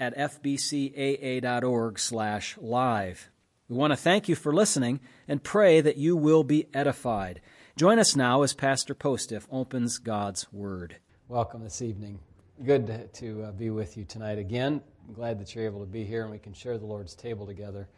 at 0.00 0.16
fbcaa.org 0.16 1.98
slash 1.98 2.56
live. 2.60 3.30
We 3.68 3.76
want 3.76 3.92
to 3.92 3.96
thank 3.96 4.28
you 4.28 4.34
for 4.34 4.54
listening 4.54 5.00
and 5.26 5.42
pray 5.42 5.80
that 5.80 5.96
you 5.96 6.16
will 6.16 6.44
be 6.44 6.68
edified. 6.72 7.40
Join 7.76 7.98
us 7.98 8.16
now 8.16 8.42
as 8.42 8.54
Pastor 8.54 8.94
Postiff 8.94 9.46
opens 9.50 9.98
God's 9.98 10.52
Word. 10.52 10.96
Welcome 11.28 11.64
this 11.64 11.82
evening. 11.82 12.18
Good 12.64 13.12
to 13.14 13.44
uh, 13.44 13.52
be 13.52 13.70
with 13.70 13.96
you 13.96 14.04
tonight 14.04 14.38
again. 14.38 14.80
I'm 15.06 15.14
glad 15.14 15.38
that 15.40 15.54
you're 15.54 15.64
able 15.64 15.80
to 15.80 15.86
be 15.86 16.04
here 16.04 16.22
and 16.22 16.30
we 16.30 16.38
can 16.38 16.52
share 16.52 16.78
the 16.78 16.86
Lord's 16.86 17.14
table 17.14 17.46
together. 17.46 17.88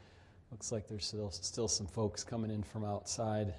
Looks 0.51 0.73
like 0.73 0.89
there's 0.89 1.07
still, 1.07 1.31
still 1.31 1.69
some 1.69 1.87
folks 1.87 2.25
coming 2.25 2.51
in 2.51 2.63
from 2.63 2.85
outside, 2.85 3.55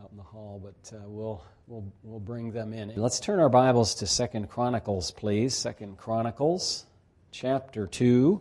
out 0.00 0.10
in 0.10 0.16
the 0.16 0.22
hall, 0.22 0.60
but 0.62 0.96
uh, 0.96 1.00
we'll, 1.06 1.42
we'll, 1.66 1.84
we'll 2.04 2.20
bring 2.20 2.52
them 2.52 2.72
in. 2.72 2.92
Let's 2.94 3.18
turn 3.18 3.40
our 3.40 3.48
Bibles 3.48 3.96
to 3.96 4.06
Second 4.06 4.48
Chronicles, 4.48 5.10
please. 5.10 5.54
Second 5.54 5.98
Chronicles 5.98 6.86
chapter 7.38 7.86
2. 7.86 8.40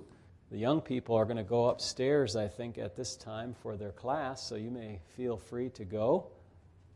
The 0.51 0.57
young 0.57 0.79
people 0.79 1.17
are 1.17 1.25
going 1.25 1.35
to 1.35 1.43
go 1.43 1.65
upstairs, 1.65 2.37
I 2.37 2.47
think, 2.47 2.77
at 2.77 2.95
this 2.95 3.17
time 3.17 3.53
for 3.61 3.75
their 3.75 3.91
class, 3.91 4.41
so 4.41 4.55
you 4.55 4.71
may 4.71 5.01
feel 5.17 5.35
free 5.35 5.69
to 5.71 5.83
go. 5.83 6.27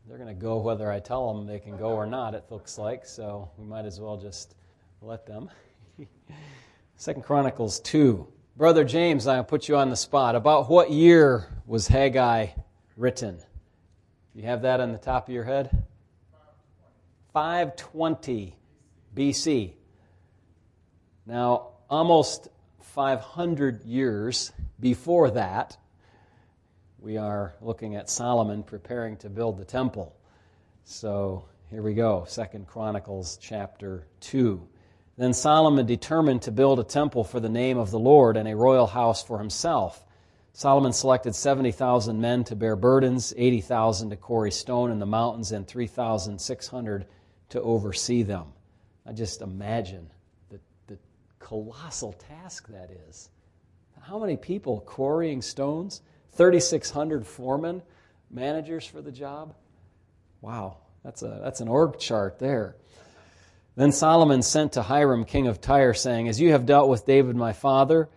They're 0.08 0.16
going 0.16 0.34
to 0.34 0.40
go 0.40 0.56
whether 0.56 0.90
I 0.90 0.98
tell 0.98 1.34
them 1.34 1.46
they 1.46 1.58
can 1.58 1.76
go 1.76 1.90
or 1.90 2.06
not, 2.06 2.32
it 2.32 2.46
looks 2.48 2.78
like, 2.78 3.04
so 3.04 3.50
we 3.58 3.66
might 3.66 3.84
as 3.84 4.00
well 4.00 4.16
just 4.16 4.54
let 5.02 5.26
them. 5.26 5.50
Second 6.96 7.22
Chronicles 7.22 7.80
2. 7.80 8.26
Brother 8.56 8.84
James, 8.84 9.26
I'll 9.26 9.44
put 9.44 9.68
you 9.68 9.76
on 9.76 9.90
the 9.90 9.96
spot. 9.96 10.34
About 10.34 10.70
what 10.70 10.90
year 10.90 11.48
was 11.66 11.86
Haggai 11.86 12.46
written? 12.96 13.42
You 14.34 14.44
have 14.44 14.62
that 14.62 14.80
on 14.80 14.92
the 14.92 14.98
top 14.98 15.28
of 15.28 15.34
your 15.34 15.44
head? 15.44 15.84
520 17.34 18.56
BC. 19.14 19.74
Now, 21.26 21.69
almost 21.90 22.48
500 22.82 23.84
years 23.84 24.52
before 24.78 25.32
that, 25.32 25.76
we 27.00 27.16
are 27.16 27.54
looking 27.60 27.96
at 27.96 28.08
Solomon 28.08 28.62
preparing 28.62 29.16
to 29.18 29.28
build 29.28 29.58
the 29.58 29.64
temple. 29.64 30.14
So 30.84 31.44
here 31.68 31.82
we 31.82 31.94
go, 31.94 32.24
Second 32.28 32.68
Chronicles 32.68 33.38
chapter 33.40 34.06
2. 34.20 34.66
Then 35.16 35.32
Solomon 35.32 35.84
determined 35.84 36.42
to 36.42 36.52
build 36.52 36.78
a 36.78 36.84
temple 36.84 37.24
for 37.24 37.40
the 37.40 37.48
name 37.48 37.76
of 37.76 37.90
the 37.90 37.98
Lord 37.98 38.36
and 38.36 38.48
a 38.48 38.56
royal 38.56 38.86
house 38.86 39.22
for 39.22 39.38
himself. 39.38 40.04
Solomon 40.52 40.92
selected 40.92 41.34
70,000 41.34 42.20
men 42.20 42.44
to 42.44 42.56
bear 42.56 42.76
burdens, 42.76 43.34
80,000 43.36 44.10
to 44.10 44.16
quarry 44.16 44.50
stone 44.50 44.90
in 44.90 44.98
the 44.98 45.06
mountains, 45.06 45.52
and 45.52 45.66
3,600 45.66 47.06
to 47.50 47.60
oversee 47.60 48.22
them. 48.22 48.46
I 49.06 49.12
just 49.12 49.42
imagine 49.42 50.10
colossal 51.50 52.12
task 52.12 52.68
that 52.68 52.90
is. 53.08 53.28
How 54.02 54.20
many 54.20 54.36
people 54.36 54.82
quarrying 54.86 55.42
stones? 55.42 56.00
3,600 56.34 57.26
foremen, 57.26 57.82
managers 58.30 58.86
for 58.86 59.02
the 59.02 59.10
job? 59.10 59.56
Wow, 60.42 60.76
that's, 61.02 61.22
a, 61.22 61.40
that's 61.42 61.60
an 61.60 61.66
org 61.66 61.98
chart 61.98 62.38
there. 62.38 62.76
Then 63.74 63.90
Solomon 63.90 64.42
sent 64.42 64.74
to 64.74 64.82
Hiram, 64.82 65.24
king 65.24 65.48
of 65.48 65.60
Tyre, 65.60 65.92
saying, 65.92 66.28
As 66.28 66.40
you 66.40 66.52
have 66.52 66.66
dealt 66.66 66.88
with 66.88 67.04
David 67.04 67.34
my 67.34 67.52
father, 67.52 68.08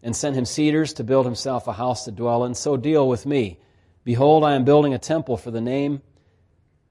and 0.00 0.14
sent 0.14 0.36
him 0.36 0.44
cedars 0.44 0.92
to 0.92 1.02
build 1.02 1.26
himself 1.26 1.66
a 1.66 1.72
house 1.72 2.04
to 2.04 2.12
dwell 2.12 2.44
in, 2.44 2.54
so 2.54 2.76
deal 2.76 3.08
with 3.08 3.26
me. 3.26 3.58
Behold, 4.04 4.44
I 4.44 4.54
am 4.54 4.64
building 4.64 4.94
a 4.94 4.98
temple 4.98 5.36
for 5.36 5.50
the 5.50 5.60
name 5.60 6.02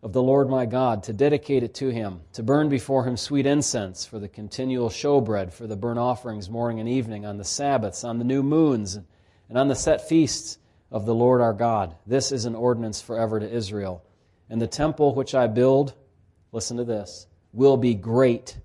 of 0.05 0.13
the 0.13 0.21
Lord 0.21 0.47
my 0.47 0.67
God, 0.67 1.01
to 1.05 1.13
dedicate 1.13 1.63
it 1.63 1.73
to 1.73 1.89
him, 1.89 2.21
to 2.33 2.43
burn 2.43 2.69
before 2.69 3.07
him 3.07 3.17
sweet 3.17 3.47
incense, 3.47 4.05
for 4.05 4.19
the 4.19 4.27
continual 4.27 4.89
showbread, 4.89 5.51
for 5.51 5.65
the 5.65 5.75
burnt 5.75 5.97
offerings 5.97 6.47
morning 6.47 6.79
and 6.79 6.87
evening, 6.87 7.25
on 7.25 7.37
the 7.37 7.43
Sabbaths, 7.43 8.03
on 8.03 8.19
the 8.19 8.23
new 8.23 8.43
moons, 8.43 8.99
and 9.49 9.57
on 9.57 9.67
the 9.67 9.73
set 9.73 10.07
feasts 10.07 10.59
of 10.91 11.07
the 11.07 11.15
Lord 11.15 11.41
our 11.41 11.53
God. 11.53 11.95
This 12.05 12.31
is 12.31 12.45
an 12.45 12.53
ordinance 12.53 13.01
forever 13.01 13.39
to 13.39 13.51
Israel. 13.51 14.03
And 14.47 14.61
the 14.61 14.67
temple 14.67 15.15
which 15.15 15.33
I 15.33 15.47
build, 15.47 15.95
listen 16.51 16.77
to 16.77 16.83
this, 16.83 17.25
will 17.51 17.75
be 17.75 17.95
great, 17.95 18.59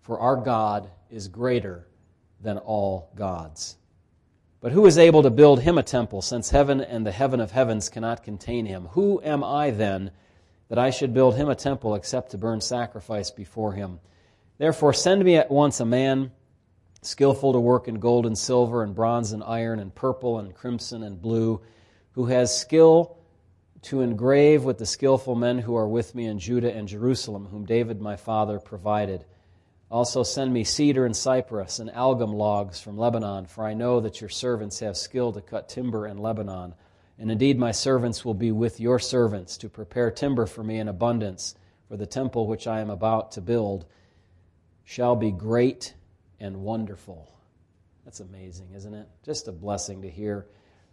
for 0.00 0.18
our 0.18 0.34
God 0.34 0.90
is 1.10 1.28
greater 1.28 1.86
than 2.40 2.58
all 2.58 3.12
gods. 3.14 3.76
But 4.60 4.72
who 4.72 4.84
is 4.86 4.98
able 4.98 5.22
to 5.22 5.30
build 5.30 5.60
him 5.60 5.78
a 5.78 5.84
temple, 5.84 6.22
since 6.22 6.50
heaven 6.50 6.80
and 6.80 7.06
the 7.06 7.12
heaven 7.12 7.38
of 7.38 7.52
heavens 7.52 7.88
cannot 7.88 8.24
contain 8.24 8.66
him? 8.66 8.86
Who 8.94 9.22
am 9.22 9.44
I 9.44 9.70
then? 9.70 10.10
That 10.68 10.78
I 10.78 10.90
should 10.90 11.14
build 11.14 11.36
him 11.36 11.48
a 11.48 11.54
temple 11.54 11.94
except 11.94 12.30
to 12.30 12.38
burn 12.38 12.60
sacrifice 12.60 13.30
before 13.30 13.72
him. 13.72 14.00
Therefore, 14.58 14.92
send 14.92 15.24
me 15.24 15.36
at 15.36 15.50
once 15.50 15.80
a 15.80 15.84
man 15.84 16.30
skillful 17.02 17.52
to 17.52 17.60
work 17.60 17.88
in 17.88 17.96
gold 17.96 18.26
and 18.26 18.36
silver 18.36 18.82
and 18.82 18.94
bronze 18.94 19.32
and 19.32 19.42
iron 19.44 19.78
and 19.78 19.94
purple 19.94 20.38
and 20.38 20.54
crimson 20.54 21.02
and 21.02 21.20
blue, 21.20 21.60
who 22.12 22.26
has 22.26 22.58
skill 22.58 23.18
to 23.82 24.00
engrave 24.00 24.64
with 24.64 24.78
the 24.78 24.86
skillful 24.86 25.34
men 25.34 25.58
who 25.58 25.76
are 25.76 25.88
with 25.88 26.14
me 26.14 26.24
in 26.26 26.38
Judah 26.38 26.74
and 26.74 26.88
Jerusalem, 26.88 27.46
whom 27.46 27.66
David 27.66 28.00
my 28.00 28.16
father 28.16 28.58
provided. 28.58 29.24
Also 29.90 30.22
send 30.22 30.52
me 30.52 30.64
cedar 30.64 31.04
and 31.04 31.14
cypress 31.14 31.78
and 31.78 31.90
algum 31.90 32.32
logs 32.32 32.80
from 32.80 32.96
Lebanon, 32.96 33.46
for 33.46 33.64
I 33.64 33.74
know 33.74 34.00
that 34.00 34.20
your 34.20 34.30
servants 34.30 34.80
have 34.80 34.96
skill 34.96 35.32
to 35.32 35.42
cut 35.42 35.68
timber 35.68 36.06
in 36.06 36.16
Lebanon. 36.16 36.74
And 37.18 37.30
indeed, 37.30 37.58
my 37.58 37.70
servants 37.70 38.24
will 38.24 38.34
be 38.34 38.50
with 38.50 38.80
your 38.80 38.98
servants 38.98 39.56
to 39.58 39.68
prepare 39.68 40.10
timber 40.10 40.46
for 40.46 40.64
me 40.64 40.78
in 40.78 40.88
abundance, 40.88 41.54
for 41.88 41.96
the 41.96 42.06
temple 42.06 42.46
which 42.46 42.66
I 42.66 42.80
am 42.80 42.90
about 42.90 43.32
to 43.32 43.40
build 43.40 43.86
shall 44.84 45.16
be 45.16 45.30
great 45.30 45.94
and 46.40 46.58
wonderful. 46.58 47.30
That's 48.04 48.20
amazing, 48.20 48.68
isn't 48.74 48.94
it? 48.94 49.08
Just 49.24 49.48
a 49.48 49.52
blessing 49.52 50.02
to 50.02 50.10
hear 50.10 50.46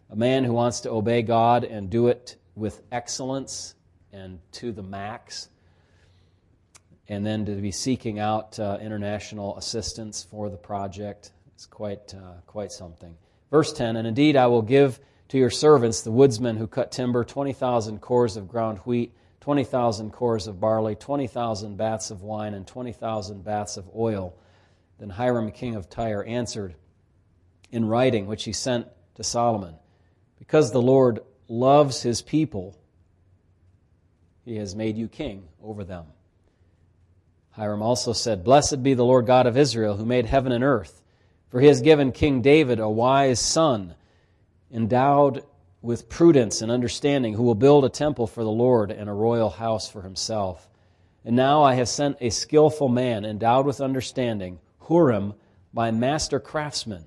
a 0.09 0.15
man 0.15 0.43
who 0.43 0.53
wants 0.53 0.81
to 0.81 0.91
obey 0.91 1.21
God 1.21 1.63
and 1.63 1.89
do 1.89 2.07
it 2.07 2.35
with 2.55 2.81
excellence 2.91 3.75
and 4.11 4.39
to 4.53 4.71
the 4.71 4.83
max, 4.83 5.47
and 7.07 7.25
then 7.25 7.45
to 7.45 7.55
be 7.55 7.71
seeking 7.71 8.19
out 8.19 8.59
uh, 8.59 8.77
international 8.81 9.57
assistance 9.57 10.23
for 10.29 10.49
the 10.49 10.57
project. 10.57 11.31
It's 11.55 11.65
quite, 11.65 12.13
uh, 12.13 12.41
quite 12.45 12.71
something. 12.71 13.15
Verse 13.49 13.71
10 13.73 13.95
And 13.95 14.05
indeed, 14.05 14.35
I 14.35 14.47
will 14.47 14.61
give 14.61 14.99
to 15.31 15.37
your 15.37 15.49
servants, 15.49 16.01
the 16.01 16.11
woodsmen 16.11 16.57
who 16.57 16.67
cut 16.67 16.91
timber, 16.91 17.23
20,000 17.23 18.01
kors 18.01 18.35
of 18.35 18.49
ground 18.49 18.79
wheat, 18.79 19.13
20,000 19.39 20.11
kors 20.11 20.45
of 20.45 20.59
barley, 20.59 20.93
20,000 20.93 21.77
baths 21.77 22.11
of 22.11 22.21
wine, 22.21 22.53
and 22.53 22.67
20,000 22.67 23.41
baths 23.41 23.77
of 23.77 23.89
oil. 23.95 24.35
Then 24.99 25.09
Hiram, 25.09 25.49
king 25.51 25.75
of 25.75 25.89
Tyre, 25.89 26.25
answered 26.25 26.75
in 27.71 27.85
writing, 27.85 28.27
which 28.27 28.43
he 28.43 28.51
sent 28.51 28.87
to 29.15 29.23
Solomon 29.23 29.75
Because 30.37 30.73
the 30.73 30.81
Lord 30.81 31.21
loves 31.47 32.01
his 32.01 32.21
people, 32.21 32.77
he 34.43 34.57
has 34.57 34.75
made 34.75 34.97
you 34.97 35.07
king 35.07 35.47
over 35.63 35.85
them. 35.85 36.07
Hiram 37.51 37.81
also 37.81 38.11
said, 38.11 38.43
Blessed 38.43 38.83
be 38.83 38.95
the 38.95 39.05
Lord 39.05 39.27
God 39.27 39.47
of 39.47 39.55
Israel, 39.55 39.95
who 39.95 40.05
made 40.05 40.25
heaven 40.25 40.51
and 40.51 40.63
earth, 40.65 41.01
for 41.47 41.61
he 41.61 41.67
has 41.67 41.79
given 41.79 42.11
King 42.11 42.41
David 42.41 42.81
a 42.81 42.89
wise 42.89 43.39
son 43.39 43.95
endowed 44.73 45.43
with 45.81 46.09
prudence 46.09 46.61
and 46.61 46.71
understanding, 46.71 47.33
who 47.33 47.43
will 47.43 47.55
build 47.55 47.85
a 47.85 47.89
temple 47.89 48.27
for 48.27 48.43
the 48.43 48.51
Lord 48.51 48.91
and 48.91 49.09
a 49.09 49.13
royal 49.13 49.49
house 49.49 49.89
for 49.89 50.01
himself. 50.01 50.69
And 51.25 51.35
now 51.35 51.63
I 51.63 51.75
have 51.75 51.89
sent 51.89 52.17
a 52.21 52.29
skillful 52.29 52.87
man, 52.87 53.25
endowed 53.25 53.65
with 53.65 53.81
understanding, 53.81 54.59
Huram, 54.83 55.35
my 55.73 55.91
master 55.91 56.39
craftsman, 56.39 57.05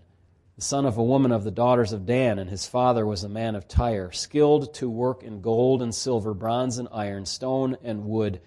the 0.56 0.62
son 0.62 0.86
of 0.86 0.96
a 0.96 1.02
woman 1.02 1.32
of 1.32 1.44
the 1.44 1.50
daughters 1.50 1.92
of 1.92 2.06
Dan, 2.06 2.38
and 2.38 2.48
his 2.48 2.66
father 2.66 3.04
was 3.04 3.24
a 3.24 3.28
man 3.28 3.54
of 3.54 3.66
Tyre, 3.66 4.12
skilled 4.12 4.72
to 4.74 4.88
work 4.88 5.22
in 5.22 5.40
gold 5.40 5.82
and 5.82 5.94
silver, 5.94 6.32
bronze 6.32 6.78
and 6.78 6.88
iron, 6.92 7.26
stone 7.26 7.76
and 7.82 8.04
wood, 8.04 8.40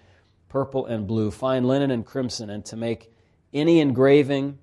purple 0.48 0.86
and 0.86 1.06
blue, 1.06 1.30
fine 1.30 1.64
linen 1.64 1.90
and 1.90 2.06
crimson, 2.06 2.48
and 2.48 2.64
to 2.66 2.76
make 2.76 3.12
any 3.52 3.80
engraving 3.80 4.58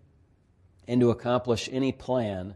and 0.87 1.01
to 1.01 1.11
accomplish 1.11 1.69
any 1.71 1.91
plan 1.91 2.55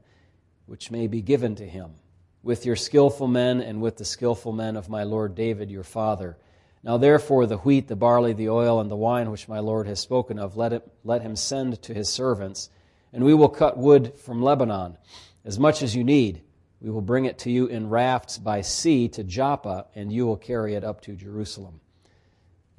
which 0.70 0.92
may 0.92 1.08
be 1.08 1.20
given 1.20 1.56
to 1.56 1.68
him, 1.68 1.96
with 2.44 2.64
your 2.64 2.76
skillful 2.76 3.28
men 3.28 3.60
and 3.60 3.82
with 3.82 3.98
the 3.98 4.06
skillful 4.06 4.52
men 4.52 4.76
of 4.76 4.88
my 4.88 5.02
lord 5.02 5.34
David 5.34 5.72
your 5.72 5.84
father. 5.84 6.38
Now 6.84 6.98
therefore 6.98 7.48
the 7.48 7.58
wheat, 7.58 7.88
the 7.88 7.96
barley, 7.96 8.34
the 8.34 8.50
oil, 8.50 8.80
and 8.80 8.90
the 8.90 8.96
wine 8.96 9.32
which 9.32 9.48
my 9.48 9.58
lord 9.58 9.88
has 9.88 10.00
spoken 10.00 10.38
of, 10.38 10.56
let, 10.56 10.72
it, 10.72 10.88
let 11.04 11.24
him 11.24 11.36
send 11.36 11.82
to 11.82 11.94
his 11.96 12.08
servants, 12.08 12.70
and 13.12 13.24
we 13.24 13.34
will 13.34 13.50
cut 13.50 13.80
wood 13.80 14.14
from 14.20 14.44
Lebanon, 14.44 15.00
as 15.44 15.58
much 15.58 15.82
as 15.82 15.96
you 15.96 16.04
need, 16.04 16.44
We 16.82 16.92
will 16.92 17.02
bring 17.02 17.26
it 17.26 17.40
to 17.40 17.52
you 17.52 17.66
in 17.66 17.90
rafts 17.90 18.38
by 18.38 18.62
sea 18.62 19.10
to 19.10 19.24
Joppa, 19.24 19.88
and 19.96 20.14
you 20.14 20.28
will 20.28 20.38
carry 20.38 20.76
it 20.76 20.84
up 20.84 21.02
to 21.02 21.16
Jerusalem. 21.16 21.82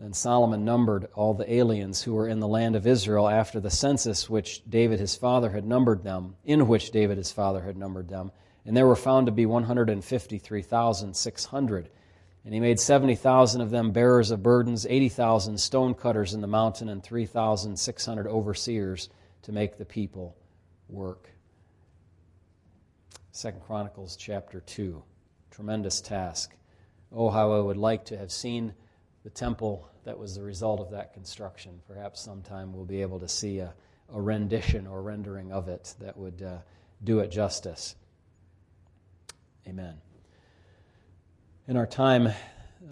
Then 0.00 0.12
Solomon 0.14 0.64
numbered 0.64 1.08
all 1.14 1.34
the 1.34 1.52
aliens 1.52 2.02
who 2.02 2.14
were 2.14 2.26
in 2.26 2.40
the 2.40 2.48
land 2.48 2.74
of 2.74 2.86
Israel 2.86 3.28
after 3.28 3.60
the 3.60 3.68
census 3.68 4.30
which 4.30 4.62
David 4.66 4.98
his 4.98 5.14
father 5.14 5.50
had 5.50 5.66
numbered 5.66 6.04
them, 6.04 6.36
in 6.42 6.66
which 6.66 6.90
David 6.90 7.18
his 7.18 7.30
father 7.30 7.60
had 7.60 7.76
numbered 7.76 8.08
them, 8.08 8.32
and 8.64 8.74
there 8.74 8.86
were 8.86 8.96
found 8.96 9.26
to 9.26 9.32
be 9.32 9.44
153,600. 9.44 11.90
And 12.46 12.54
he 12.54 12.60
made 12.60 12.80
70,000 12.80 13.60
of 13.60 13.68
them 13.68 13.92
bearers 13.92 14.30
of 14.30 14.42
burdens, 14.42 14.86
80,000 14.88 15.60
stone 15.60 15.92
cutters 15.92 16.32
in 16.32 16.40
the 16.40 16.46
mountain, 16.46 16.88
and 16.88 17.04
3,600 17.04 18.26
overseers 18.26 19.10
to 19.42 19.52
make 19.52 19.76
the 19.76 19.84
people 19.84 20.34
work. 20.88 21.28
Second 23.32 23.60
Chronicles 23.60 24.16
chapter 24.16 24.60
2. 24.60 25.02
Tremendous 25.50 26.00
task. 26.00 26.56
Oh, 27.12 27.28
how 27.28 27.52
I 27.52 27.60
would 27.60 27.76
like 27.76 28.06
to 28.06 28.16
have 28.16 28.32
seen 28.32 28.72
the 29.22 29.30
temple 29.30 29.88
that 30.04 30.18
was 30.18 30.34
the 30.34 30.42
result 30.42 30.80
of 30.80 30.90
that 30.90 31.12
construction. 31.12 31.80
Perhaps 31.86 32.20
sometime 32.20 32.72
we'll 32.72 32.84
be 32.84 33.02
able 33.02 33.20
to 33.20 33.28
see 33.28 33.58
a, 33.58 33.74
a 34.12 34.20
rendition 34.20 34.86
or 34.86 35.02
rendering 35.02 35.52
of 35.52 35.68
it 35.68 35.94
that 36.00 36.16
would 36.16 36.42
uh, 36.42 36.58
do 37.04 37.20
it 37.20 37.30
justice. 37.30 37.94
Amen. 39.66 39.94
In 41.68 41.76
our 41.76 41.86
time 41.86 42.32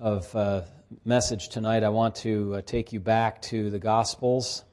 of 0.00 0.34
uh, 0.36 0.62
message 1.04 1.48
tonight, 1.48 1.82
I 1.82 1.88
want 1.88 2.14
to 2.16 2.56
uh, 2.56 2.62
take 2.62 2.92
you 2.92 3.00
back 3.00 3.40
to 3.42 3.70
the 3.70 3.78
Gospels 3.78 4.64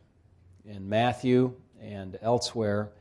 in 0.66 0.90
Matthew 0.90 1.54
and 1.82 2.18
elsewhere 2.22 2.92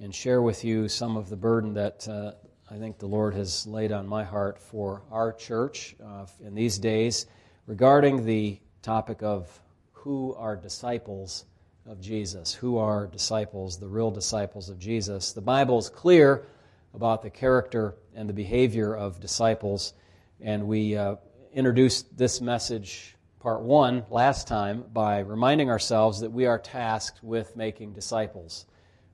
and 0.00 0.14
share 0.14 0.40
with 0.40 0.64
you 0.64 0.88
some 0.88 1.16
of 1.16 1.28
the 1.28 1.36
burden 1.36 1.74
that 1.74 2.06
uh, 2.06 2.32
I 2.70 2.78
think 2.78 2.98
the 2.98 3.06
Lord 3.06 3.34
has 3.34 3.66
laid 3.66 3.90
on 3.90 4.06
my 4.06 4.22
heart 4.22 4.60
for 4.60 5.02
our 5.10 5.32
church 5.32 5.96
uh, 6.04 6.26
in 6.40 6.54
these 6.54 6.78
days 6.78 7.26
regarding 7.68 8.24
the 8.24 8.58
topic 8.80 9.22
of 9.22 9.60
who 9.92 10.34
are 10.38 10.56
disciples 10.56 11.44
of 11.86 12.00
Jesus, 12.00 12.54
who 12.54 12.78
are 12.78 13.06
disciples, 13.06 13.78
the 13.78 13.86
real 13.86 14.10
disciples 14.10 14.70
of 14.70 14.78
Jesus. 14.78 15.32
The 15.32 15.42
Bible 15.42 15.76
is 15.76 15.90
clear 15.90 16.46
about 16.94 17.20
the 17.20 17.28
character 17.28 17.94
and 18.14 18.26
the 18.26 18.32
behavior 18.32 18.96
of 18.96 19.20
disciples, 19.20 19.92
and 20.40 20.66
we 20.66 20.96
uh, 20.96 21.16
introduced 21.52 22.16
this 22.16 22.40
message, 22.40 23.14
part 23.38 23.60
one, 23.60 24.06
last 24.08 24.48
time 24.48 24.84
by 24.90 25.18
reminding 25.18 25.68
ourselves 25.68 26.20
that 26.20 26.32
we 26.32 26.46
are 26.46 26.58
tasked 26.58 27.22
with 27.22 27.54
making 27.54 27.92
disciples. 27.92 28.64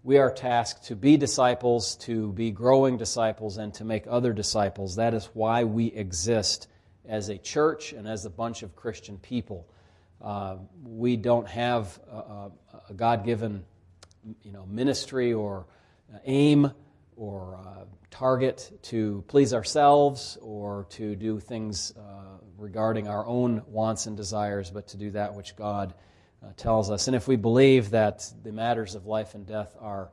We 0.04 0.18
are 0.18 0.32
tasked 0.32 0.84
to 0.84 0.94
be 0.94 1.16
disciples, 1.16 1.96
to 2.02 2.30
be 2.32 2.52
growing 2.52 2.98
disciples, 2.98 3.56
and 3.56 3.74
to 3.74 3.84
make 3.84 4.04
other 4.08 4.32
disciples. 4.32 4.94
That 4.94 5.12
is 5.12 5.28
why 5.32 5.64
we 5.64 5.86
exist 5.86 6.68
as 7.08 7.28
a 7.28 7.38
church 7.38 7.92
and 7.92 8.08
as 8.08 8.24
a 8.24 8.30
bunch 8.30 8.62
of 8.62 8.74
Christian 8.76 9.18
people. 9.18 9.66
Uh, 10.22 10.56
we 10.82 11.16
don't 11.16 11.48
have 11.48 11.98
a, 12.10 12.50
a 12.88 12.94
God 12.94 13.24
given 13.24 13.64
you 14.42 14.52
know, 14.52 14.66
ministry 14.66 15.32
or 15.32 15.66
uh, 16.12 16.18
aim 16.24 16.70
or 17.16 17.58
uh, 17.62 17.84
target 18.10 18.78
to 18.82 19.24
please 19.28 19.52
ourselves 19.52 20.38
or 20.40 20.86
to 20.90 21.14
do 21.16 21.40
things 21.40 21.92
uh, 21.96 22.38
regarding 22.56 23.08
our 23.08 23.26
own 23.26 23.62
wants 23.66 24.06
and 24.06 24.16
desires, 24.16 24.70
but 24.70 24.88
to 24.88 24.96
do 24.96 25.10
that 25.10 25.34
which 25.34 25.56
God 25.56 25.94
uh, 26.42 26.48
tells 26.56 26.90
us. 26.90 27.06
And 27.06 27.16
if 27.16 27.28
we 27.28 27.36
believe 27.36 27.90
that 27.90 28.30
the 28.42 28.52
matters 28.52 28.94
of 28.94 29.06
life 29.06 29.34
and 29.34 29.46
death 29.46 29.74
are, 29.80 30.10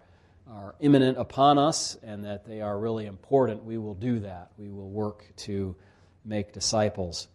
are 0.50 0.76
imminent 0.80 1.18
upon 1.18 1.58
us 1.58 1.98
and 2.04 2.26
that 2.26 2.46
they 2.46 2.62
are 2.62 2.78
really 2.78 3.06
important, 3.06 3.64
we 3.64 3.78
will 3.78 3.96
do 3.96 4.20
that. 4.20 4.52
We 4.58 4.70
will 4.70 4.90
work 4.90 5.26
to 5.38 5.76
make 6.26 6.54
disciples. 6.54 7.28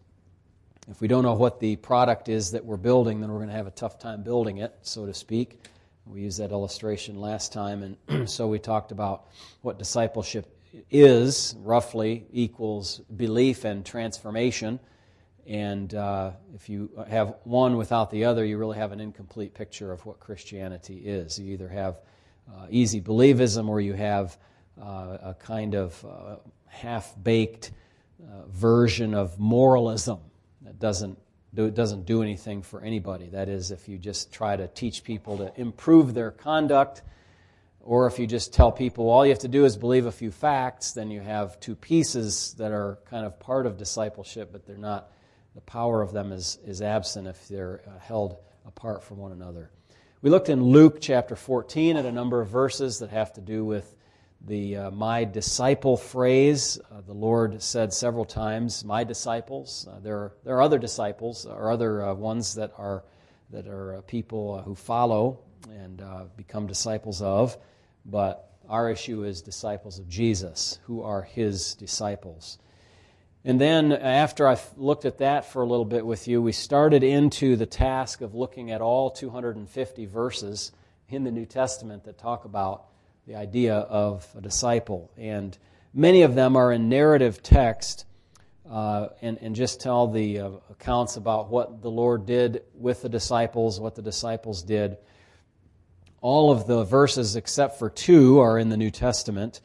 If 0.89 1.01
we 1.01 1.07
don't 1.07 1.23
know 1.23 1.33
what 1.33 1.59
the 1.59 1.75
product 1.75 2.29
is 2.29 2.51
that 2.51 2.63
we're 2.63 2.77
building, 2.77 3.19
then 3.19 3.29
we're 3.29 3.39
going 3.39 3.49
to 3.49 3.55
have 3.55 3.67
a 3.67 3.71
tough 3.71 3.99
time 3.99 4.23
building 4.23 4.59
it, 4.59 4.73
so 4.81 5.05
to 5.05 5.13
speak. 5.13 5.59
We 6.05 6.21
used 6.21 6.39
that 6.39 6.51
illustration 6.51 7.19
last 7.19 7.51
time, 7.51 7.97
and 8.09 8.29
so 8.29 8.47
we 8.47 8.59
talked 8.59 8.93
about 8.93 9.25
what 9.61 9.77
discipleship 9.77 10.57
is, 10.89 11.55
roughly, 11.59 12.25
equals 12.31 12.99
belief 13.15 13.65
and 13.65 13.85
transformation. 13.85 14.79
And 15.45 15.93
uh, 15.93 16.31
if 16.55 16.69
you 16.69 16.89
have 17.09 17.35
one 17.43 17.77
without 17.77 18.11
the 18.11 18.25
other, 18.25 18.45
you 18.45 18.57
really 18.57 18.77
have 18.77 18.91
an 18.91 18.99
incomplete 18.99 19.53
picture 19.53 19.91
of 19.91 20.05
what 20.05 20.19
Christianity 20.19 20.97
is. 20.97 21.39
You 21.39 21.53
either 21.53 21.69
have 21.69 21.99
uh, 22.49 22.67
easy 22.69 23.01
believism 23.01 23.67
or 23.67 23.81
you 23.81 23.93
have 23.93 24.37
uh, 24.81 25.17
a 25.21 25.35
kind 25.39 25.73
of 25.73 26.05
uh, 26.05 26.35
half 26.67 27.13
baked 27.21 27.71
uh, 28.21 28.47
version 28.47 29.13
of 29.13 29.39
moralism 29.39 30.19
that 30.61 30.79
doesn't 30.79 31.17
do, 31.53 31.69
doesn't 31.71 32.05
do 32.05 32.21
anything 32.21 32.61
for 32.61 32.81
anybody. 32.81 33.29
That 33.29 33.49
is, 33.49 33.71
if 33.71 33.87
you 33.87 33.97
just 33.97 34.31
try 34.31 34.55
to 34.55 34.67
teach 34.67 35.03
people 35.03 35.37
to 35.37 35.51
improve 35.59 36.13
their 36.13 36.31
conduct, 36.31 37.03
or 37.79 38.07
if 38.07 38.19
you 38.19 38.27
just 38.27 38.53
tell 38.53 38.71
people 38.71 39.09
all 39.09 39.25
you 39.25 39.31
have 39.31 39.39
to 39.39 39.47
do 39.47 39.65
is 39.65 39.77
believe 39.77 40.05
a 40.05 40.11
few 40.11 40.31
facts, 40.31 40.91
then 40.91 41.09
you 41.09 41.21
have 41.21 41.59
two 41.59 41.75
pieces 41.75 42.53
that 42.57 42.71
are 42.71 42.99
kind 43.09 43.25
of 43.25 43.39
part 43.39 43.65
of 43.65 43.77
discipleship, 43.77 44.49
but 44.51 44.65
they're 44.65 44.77
not. 44.77 45.11
The 45.55 45.61
power 45.61 46.03
of 46.03 46.11
them 46.11 46.31
is, 46.31 46.59
is 46.65 46.83
absent 46.83 47.27
if 47.27 47.47
they're 47.47 47.81
uh, 47.87 47.97
held 47.99 48.37
apart 48.67 49.03
from 49.03 49.17
one 49.17 49.31
another. 49.31 49.71
We 50.21 50.29
looked 50.29 50.49
in 50.49 50.61
Luke 50.61 50.99
chapter 51.01 51.35
14 51.35 51.97
at 51.97 52.05
a 52.05 52.11
number 52.11 52.41
of 52.41 52.49
verses 52.49 52.99
that 52.99 53.09
have 53.09 53.33
to 53.33 53.41
do 53.41 53.65
with 53.65 53.95
the 54.45 54.77
uh, 54.77 54.91
my 54.91 55.23
disciple 55.23 55.97
phrase. 55.97 56.79
Uh, 56.91 57.01
the 57.01 57.13
Lord 57.13 57.61
said 57.61 57.93
several 57.93 58.25
times, 58.25 58.83
my 58.83 59.03
disciples. 59.03 59.87
Uh, 59.89 59.99
there, 59.99 60.17
are, 60.17 60.31
there 60.43 60.55
are 60.55 60.61
other 60.61 60.79
disciples 60.79 61.45
or 61.45 61.71
other 61.71 62.03
uh, 62.03 62.13
ones 62.13 62.55
that 62.55 62.71
are, 62.77 63.03
that 63.49 63.67
are 63.67 63.97
uh, 63.97 64.01
people 64.01 64.55
uh, 64.55 64.63
who 64.63 64.75
follow 64.75 65.39
and 65.69 66.01
become 66.37 66.67
disciples 66.67 67.21
of, 67.21 67.57
but 68.05 68.51
our 68.69 68.89
issue 68.89 69.23
is 69.23 69.41
disciples 69.41 69.99
of 69.99 70.07
Jesus, 70.07 70.79
who 70.85 71.01
are 71.01 71.23
his 71.23 71.75
disciples. 71.75 72.57
And 73.43 73.59
then, 73.59 73.91
after 73.91 74.47
I 74.47 74.57
looked 74.75 75.05
at 75.05 75.17
that 75.19 75.51
for 75.51 75.61
a 75.61 75.65
little 75.65 75.85
bit 75.85 76.05
with 76.05 76.27
you, 76.27 76.41
we 76.41 76.51
started 76.51 77.03
into 77.03 77.55
the 77.55 77.65
task 77.65 78.21
of 78.21 78.35
looking 78.35 78.71
at 78.71 78.81
all 78.81 79.09
250 79.09 80.05
verses 80.05 80.71
in 81.09 81.23
the 81.23 81.31
New 81.31 81.45
Testament 81.45 82.03
that 82.05 82.17
talk 82.17 82.45
about 82.45 82.87
the 83.27 83.35
idea 83.35 83.75
of 83.75 84.25
a 84.37 84.41
disciple. 84.41 85.11
And 85.17 85.57
many 85.93 86.21
of 86.21 86.33
them 86.33 86.55
are 86.55 86.71
in 86.71 86.87
narrative 86.87 87.43
text 87.43 88.05
uh, 88.69 89.09
and, 89.21 89.37
and 89.41 89.53
just 89.53 89.81
tell 89.81 90.07
the 90.07 90.39
uh, 90.39 90.49
accounts 90.69 91.17
about 91.17 91.49
what 91.49 91.81
the 91.81 91.91
Lord 91.91 92.25
did 92.25 92.63
with 92.73 93.01
the 93.01 93.09
disciples, 93.09 93.81
what 93.81 93.95
the 93.95 94.01
disciples 94.01 94.63
did. 94.63 94.97
All 96.21 96.51
of 96.51 96.67
the 96.67 96.85
verses 96.85 97.35
except 97.35 97.79
for 97.79 97.89
two 97.89 98.39
are 98.39 98.57
in 98.57 98.69
the 98.69 98.77
New 98.77 98.91
Testament, 98.91 99.61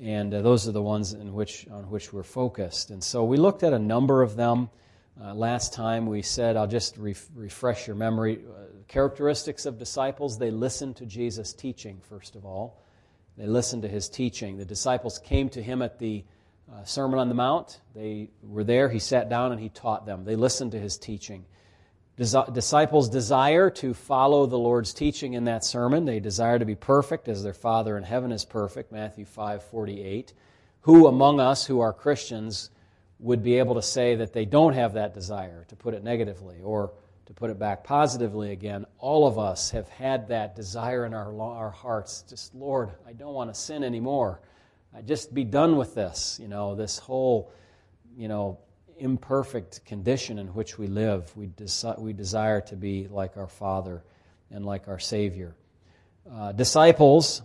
and 0.00 0.32
uh, 0.32 0.40
those 0.42 0.68
are 0.68 0.72
the 0.72 0.82
ones 0.82 1.12
in 1.12 1.34
which, 1.34 1.66
on 1.68 1.90
which 1.90 2.12
we're 2.12 2.22
focused. 2.22 2.90
And 2.90 3.02
so 3.02 3.24
we 3.24 3.36
looked 3.36 3.64
at 3.64 3.72
a 3.72 3.78
number 3.78 4.22
of 4.22 4.36
them. 4.36 4.70
Uh, 5.20 5.34
last 5.34 5.74
time 5.74 6.06
we 6.06 6.22
said, 6.22 6.56
I'll 6.56 6.66
just 6.66 6.96
ref- 6.96 7.28
refresh 7.34 7.88
your 7.88 7.96
memory. 7.96 8.38
Uh, 8.48 8.66
characteristics 8.86 9.66
of 9.66 9.78
disciples, 9.78 10.38
they 10.38 10.50
listen 10.52 10.94
to 10.94 11.06
Jesus' 11.06 11.52
teaching, 11.52 12.00
first 12.08 12.36
of 12.36 12.44
all. 12.44 12.80
They 13.36 13.46
listened 13.46 13.82
to 13.82 13.88
his 13.88 14.08
teaching. 14.08 14.58
The 14.58 14.64
disciples 14.64 15.18
came 15.18 15.48
to 15.50 15.62
him 15.62 15.82
at 15.82 15.98
the 15.98 16.24
uh, 16.70 16.84
Sermon 16.84 17.18
on 17.18 17.28
the 17.28 17.34
Mount. 17.34 17.80
They 17.94 18.30
were 18.42 18.64
there. 18.64 18.88
He 18.88 18.98
sat 18.98 19.28
down 19.28 19.52
and 19.52 19.60
he 19.60 19.68
taught 19.68 20.06
them. 20.06 20.24
They 20.24 20.36
listened 20.36 20.72
to 20.72 20.78
his 20.78 20.98
teaching. 20.98 21.44
Desi- 22.18 22.52
disciples 22.52 23.08
desire 23.08 23.70
to 23.70 23.94
follow 23.94 24.46
the 24.46 24.58
Lord's 24.58 24.92
teaching 24.92 25.32
in 25.32 25.44
that 25.44 25.64
sermon. 25.64 26.04
They 26.04 26.20
desire 26.20 26.58
to 26.58 26.64
be 26.64 26.74
perfect 26.74 27.28
as 27.28 27.42
their 27.42 27.54
Father 27.54 27.96
in 27.96 28.04
heaven 28.04 28.30
is 28.30 28.44
perfect, 28.44 28.92
Matthew 28.92 29.24
5 29.24 29.64
48. 29.64 30.34
Who 30.82 31.06
among 31.06 31.40
us 31.40 31.66
who 31.66 31.80
are 31.80 31.92
Christians 31.92 32.70
would 33.18 33.42
be 33.42 33.58
able 33.58 33.74
to 33.74 33.82
say 33.82 34.16
that 34.16 34.32
they 34.32 34.44
don't 34.44 34.72
have 34.72 34.94
that 34.94 35.14
desire, 35.14 35.64
to 35.68 35.76
put 35.76 35.94
it 35.94 36.02
negatively, 36.02 36.60
or 36.62 36.92
to 37.30 37.34
put 37.34 37.48
it 37.48 37.60
back 37.60 37.84
positively 37.84 38.50
again, 38.50 38.84
all 38.98 39.24
of 39.24 39.38
us 39.38 39.70
have 39.70 39.88
had 39.88 40.26
that 40.26 40.56
desire 40.56 41.06
in 41.06 41.14
our, 41.14 41.40
our 41.40 41.70
hearts. 41.70 42.24
Just, 42.28 42.52
Lord, 42.56 42.90
I 43.06 43.12
don't 43.12 43.34
want 43.34 43.54
to 43.54 43.60
sin 43.60 43.84
anymore. 43.84 44.40
I 44.92 45.02
just 45.02 45.32
be 45.32 45.44
done 45.44 45.76
with 45.76 45.94
this. 45.94 46.40
You 46.42 46.48
know, 46.48 46.74
this 46.74 46.98
whole, 46.98 47.52
you 48.16 48.26
know, 48.26 48.58
imperfect 48.98 49.84
condition 49.84 50.40
in 50.40 50.48
which 50.48 50.76
we 50.76 50.88
live. 50.88 51.30
We, 51.36 51.46
desi- 51.46 52.00
we 52.00 52.12
desire 52.12 52.62
to 52.62 52.74
be 52.74 53.06
like 53.06 53.36
our 53.36 53.46
Father 53.46 54.02
and 54.50 54.66
like 54.66 54.88
our 54.88 54.98
Savior. 54.98 55.54
Uh, 56.28 56.50
disciples, 56.50 57.42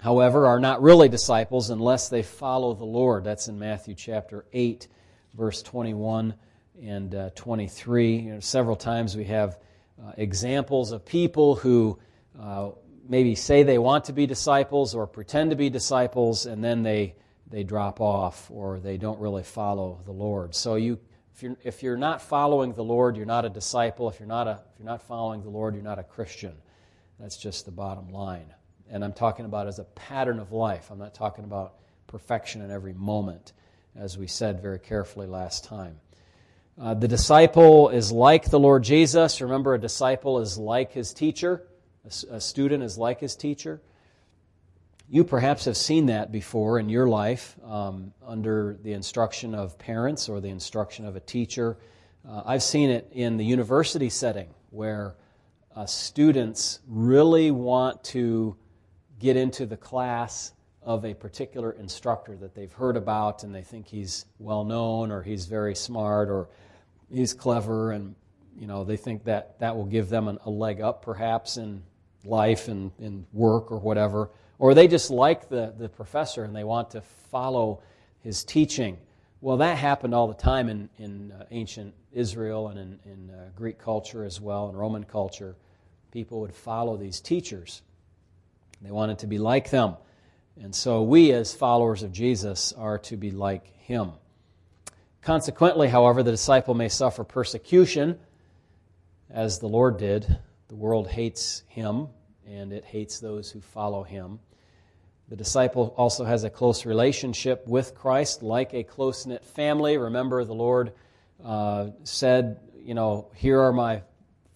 however, 0.00 0.46
are 0.46 0.60
not 0.60 0.82
really 0.82 1.08
disciples 1.08 1.70
unless 1.70 2.10
they 2.10 2.22
follow 2.22 2.74
the 2.74 2.84
Lord. 2.84 3.24
That's 3.24 3.48
in 3.48 3.58
Matthew 3.58 3.94
chapter 3.94 4.44
8, 4.52 4.88
verse 5.32 5.62
21 5.62 6.34
and 6.82 7.14
uh, 7.14 7.30
23. 7.34 8.16
You 8.16 8.32
know, 8.34 8.40
several 8.40 8.76
times 8.76 9.16
we 9.16 9.24
have 9.24 9.58
uh, 10.02 10.12
examples 10.16 10.92
of 10.92 11.04
people 11.04 11.56
who 11.56 11.98
uh, 12.38 12.70
maybe 13.08 13.34
say 13.34 13.62
they 13.62 13.78
want 13.78 14.04
to 14.06 14.12
be 14.12 14.26
disciples 14.26 14.94
or 14.94 15.06
pretend 15.06 15.50
to 15.50 15.56
be 15.56 15.70
disciples, 15.70 16.46
and 16.46 16.62
then 16.62 16.82
they 16.82 17.14
they 17.50 17.64
drop 17.64 18.00
off 18.00 18.50
or 18.50 18.80
they 18.80 18.96
don't 18.96 19.20
really 19.20 19.42
follow 19.42 20.00
the 20.04 20.12
Lord. 20.12 20.54
So 20.54 20.76
you, 20.76 20.98
if 21.34 21.42
you're, 21.42 21.56
if 21.64 21.82
you're 21.82 21.96
not 21.96 22.22
following 22.22 22.72
the 22.72 22.84
Lord, 22.84 23.16
you're 23.16 23.26
not 23.26 23.44
a 23.44 23.48
disciple. 23.48 24.08
If 24.08 24.20
you're 24.20 24.28
not, 24.28 24.46
a, 24.46 24.62
if 24.72 24.78
you're 24.78 24.86
not 24.86 25.02
following 25.02 25.42
the 25.42 25.50
Lord, 25.50 25.74
you're 25.74 25.82
not 25.82 25.98
a 25.98 26.04
Christian. 26.04 26.54
That's 27.18 27.36
just 27.36 27.64
the 27.64 27.72
bottom 27.72 28.10
line. 28.10 28.54
And 28.88 29.04
I'm 29.04 29.12
talking 29.12 29.44
about 29.44 29.66
as 29.66 29.78
a 29.78 29.84
pattern 29.84 30.38
of 30.38 30.52
life. 30.52 30.90
I'm 30.90 30.98
not 30.98 31.14
talking 31.14 31.44
about 31.44 31.74
perfection 32.06 32.62
in 32.62 32.70
every 32.70 32.94
moment, 32.94 33.52
as 33.94 34.16
we 34.16 34.26
said 34.26 34.62
very 34.62 34.78
carefully 34.78 35.26
last 35.26 35.64
time. 35.64 36.00
Uh, 36.80 36.94
the 36.94 37.08
disciple 37.08 37.90
is 37.90 38.10
like 38.10 38.48
the 38.48 38.58
Lord 38.58 38.82
Jesus. 38.82 39.42
Remember, 39.42 39.74
a 39.74 39.78
disciple 39.78 40.38
is 40.38 40.56
like 40.56 40.92
his 40.92 41.12
teacher, 41.12 41.62
a, 42.06 42.36
a 42.36 42.40
student 42.40 42.82
is 42.82 42.96
like 42.96 43.20
his 43.20 43.36
teacher. 43.36 43.82
You 45.06 45.24
perhaps 45.24 45.66
have 45.66 45.76
seen 45.76 46.06
that 46.06 46.32
before 46.32 46.78
in 46.78 46.88
your 46.88 47.06
life 47.06 47.54
um, 47.66 48.14
under 48.26 48.78
the 48.82 48.94
instruction 48.94 49.54
of 49.54 49.78
parents 49.78 50.30
or 50.30 50.40
the 50.40 50.48
instruction 50.48 51.04
of 51.04 51.16
a 51.16 51.20
teacher. 51.20 51.76
Uh, 52.26 52.44
I've 52.46 52.62
seen 52.62 52.88
it 52.88 53.10
in 53.12 53.36
the 53.36 53.44
university 53.44 54.08
setting 54.08 54.48
where 54.70 55.16
uh, 55.76 55.84
students 55.84 56.80
really 56.88 57.50
want 57.50 58.02
to 58.04 58.56
get 59.18 59.36
into 59.36 59.66
the 59.66 59.76
class 59.76 60.52
of 60.82 61.04
a 61.04 61.12
particular 61.12 61.72
instructor 61.72 62.36
that 62.36 62.54
they've 62.54 62.72
heard 62.72 62.96
about 62.96 63.44
and 63.44 63.54
they 63.54 63.62
think 63.62 63.86
he's 63.86 64.24
well 64.38 64.64
known 64.64 65.10
or 65.10 65.22
he's 65.22 65.44
very 65.44 65.74
smart 65.74 66.30
or 66.30 66.48
he's 67.12 67.34
clever 67.34 67.92
and 67.92 68.14
you 68.58 68.66
know 68.66 68.84
they 68.84 68.96
think 68.96 69.24
that 69.24 69.58
that 69.60 69.76
will 69.76 69.86
give 69.86 70.08
them 70.08 70.28
an, 70.28 70.38
a 70.44 70.50
leg 70.50 70.80
up 70.80 71.02
perhaps 71.02 71.56
in 71.56 71.82
life 72.24 72.68
and 72.68 72.92
in 72.98 73.26
work 73.32 73.72
or 73.72 73.78
whatever. 73.78 74.30
Or 74.58 74.74
they 74.74 74.88
just 74.88 75.10
like 75.10 75.48
the, 75.48 75.72
the 75.78 75.88
professor 75.88 76.44
and 76.44 76.54
they 76.54 76.64
want 76.64 76.90
to 76.90 77.00
follow 77.00 77.82
his 78.22 78.44
teaching. 78.44 78.98
Well 79.40 79.56
that 79.58 79.78
happened 79.78 80.14
all 80.14 80.28
the 80.28 80.34
time 80.34 80.68
in, 80.68 80.90
in 80.98 81.32
uh, 81.32 81.46
ancient 81.50 81.94
israel 82.12 82.68
and 82.68 82.78
in, 82.78 82.98
in 83.04 83.30
uh, 83.30 83.48
greek 83.56 83.78
culture 83.78 84.24
as 84.24 84.40
well 84.40 84.68
and 84.68 84.78
roman 84.78 85.04
culture. 85.04 85.56
People 86.12 86.40
would 86.40 86.54
follow 86.54 86.96
these 86.96 87.20
teachers. 87.20 87.82
They 88.82 88.90
wanted 88.90 89.20
to 89.20 89.26
be 89.26 89.38
like 89.38 89.70
them. 89.70 89.96
And 90.60 90.74
so 90.74 91.02
we 91.02 91.32
as 91.32 91.54
followers 91.54 92.02
of 92.02 92.12
jesus 92.12 92.72
are 92.74 92.98
to 92.98 93.16
be 93.16 93.30
like 93.30 93.74
him 93.78 94.12
Consequently, 95.22 95.88
however, 95.88 96.22
the 96.22 96.30
disciple 96.30 96.74
may 96.74 96.88
suffer 96.88 97.24
persecution, 97.24 98.18
as 99.28 99.58
the 99.58 99.68
Lord 99.68 99.98
did. 99.98 100.38
The 100.68 100.76
world 100.76 101.08
hates 101.08 101.62
him, 101.68 102.08
and 102.46 102.72
it 102.72 102.84
hates 102.84 103.20
those 103.20 103.50
who 103.50 103.60
follow 103.60 104.02
him. 104.02 104.40
The 105.28 105.36
disciple 105.36 105.94
also 105.96 106.24
has 106.24 106.42
a 106.44 106.50
close 106.50 106.86
relationship 106.86 107.66
with 107.68 107.94
Christ, 107.94 108.42
like 108.42 108.72
a 108.72 108.82
close 108.82 109.26
knit 109.26 109.44
family. 109.44 109.98
Remember, 109.98 110.44
the 110.44 110.54
Lord 110.54 110.92
uh, 111.44 111.88
said, 112.02 112.58
You 112.82 112.94
know, 112.94 113.30
here 113.34 113.60
are 113.60 113.72
my 113.72 114.02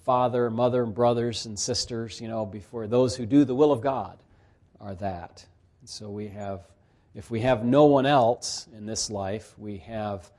father, 0.04 0.50
mother, 0.50 0.82
and 0.82 0.94
brothers, 0.94 1.46
and 1.46 1.58
sisters, 1.58 2.20
you 2.20 2.28
know, 2.28 2.46
before 2.46 2.86
those 2.86 3.14
who 3.14 3.26
do 3.26 3.44
the 3.44 3.54
will 3.54 3.70
of 3.70 3.82
God 3.82 4.18
are 4.80 4.94
that. 4.96 5.44
And 5.80 5.88
so 5.88 6.10
we 6.10 6.28
have, 6.28 6.62
if 7.14 7.30
we 7.30 7.40
have 7.40 7.64
no 7.64 7.84
one 7.84 8.06
else 8.06 8.66
in 8.76 8.86
this 8.86 9.10
life, 9.10 9.54
we 9.58 9.78
have 9.78 10.30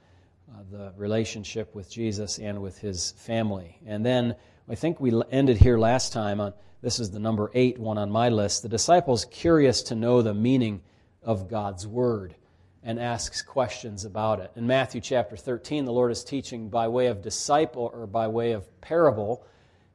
uh, 0.53 0.59
the 0.71 0.93
relationship 0.95 1.73
with 1.73 1.89
Jesus 1.89 2.37
and 2.39 2.61
with 2.61 2.77
his 2.77 3.13
family. 3.17 3.79
And 3.85 4.05
then 4.05 4.35
I 4.69 4.75
think 4.75 4.99
we 4.99 5.13
ended 5.31 5.57
here 5.57 5.77
last 5.77 6.13
time 6.13 6.39
on 6.39 6.53
this 6.81 6.99
is 6.99 7.09
the 7.09 7.19
number 7.19 7.49
eight 7.55 7.79
one 7.79 7.97
on 7.97 8.11
my 8.11 8.29
list. 8.29 8.61
The 8.61 8.69
disciples 8.69 9.25
curious 9.25 9.81
to 9.83 9.95
know 9.95 10.21
the 10.21 10.35
meaning 10.35 10.81
of 11.23 11.49
God's 11.49 11.87
word 11.87 12.35
and 12.83 12.99
asks 12.99 13.41
questions 13.41 14.05
about 14.05 14.39
it. 14.39 14.51
In 14.55 14.67
Matthew 14.67 15.01
chapter 15.01 15.35
13, 15.35 15.85
the 15.85 15.91
Lord 15.91 16.11
is 16.11 16.23
teaching 16.23 16.69
by 16.69 16.87
way 16.87 17.07
of 17.07 17.23
disciple 17.23 17.89
or 17.91 18.05
by 18.05 18.27
way 18.27 18.51
of 18.51 18.81
parable. 18.81 19.47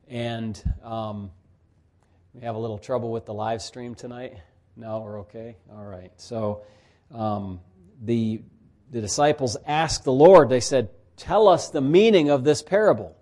And 0.08 0.60
um, 0.82 1.30
we 2.34 2.40
have 2.40 2.56
a 2.56 2.58
little 2.58 2.78
trouble 2.78 3.12
with 3.12 3.24
the 3.24 3.34
live 3.34 3.62
stream 3.62 3.94
tonight. 3.94 4.34
No, 4.74 4.98
we're 4.98 5.20
okay? 5.20 5.56
All 5.72 5.84
right. 5.84 6.10
So 6.16 6.62
um, 7.12 7.60
the 8.02 8.42
the 8.90 9.00
disciples 9.00 9.56
asked 9.66 10.04
the 10.04 10.12
Lord, 10.12 10.48
they 10.48 10.60
said, 10.60 10.90
Tell 11.16 11.48
us 11.48 11.68
the 11.68 11.80
meaning 11.80 12.30
of 12.30 12.44
this 12.44 12.62
parable. 12.62 13.14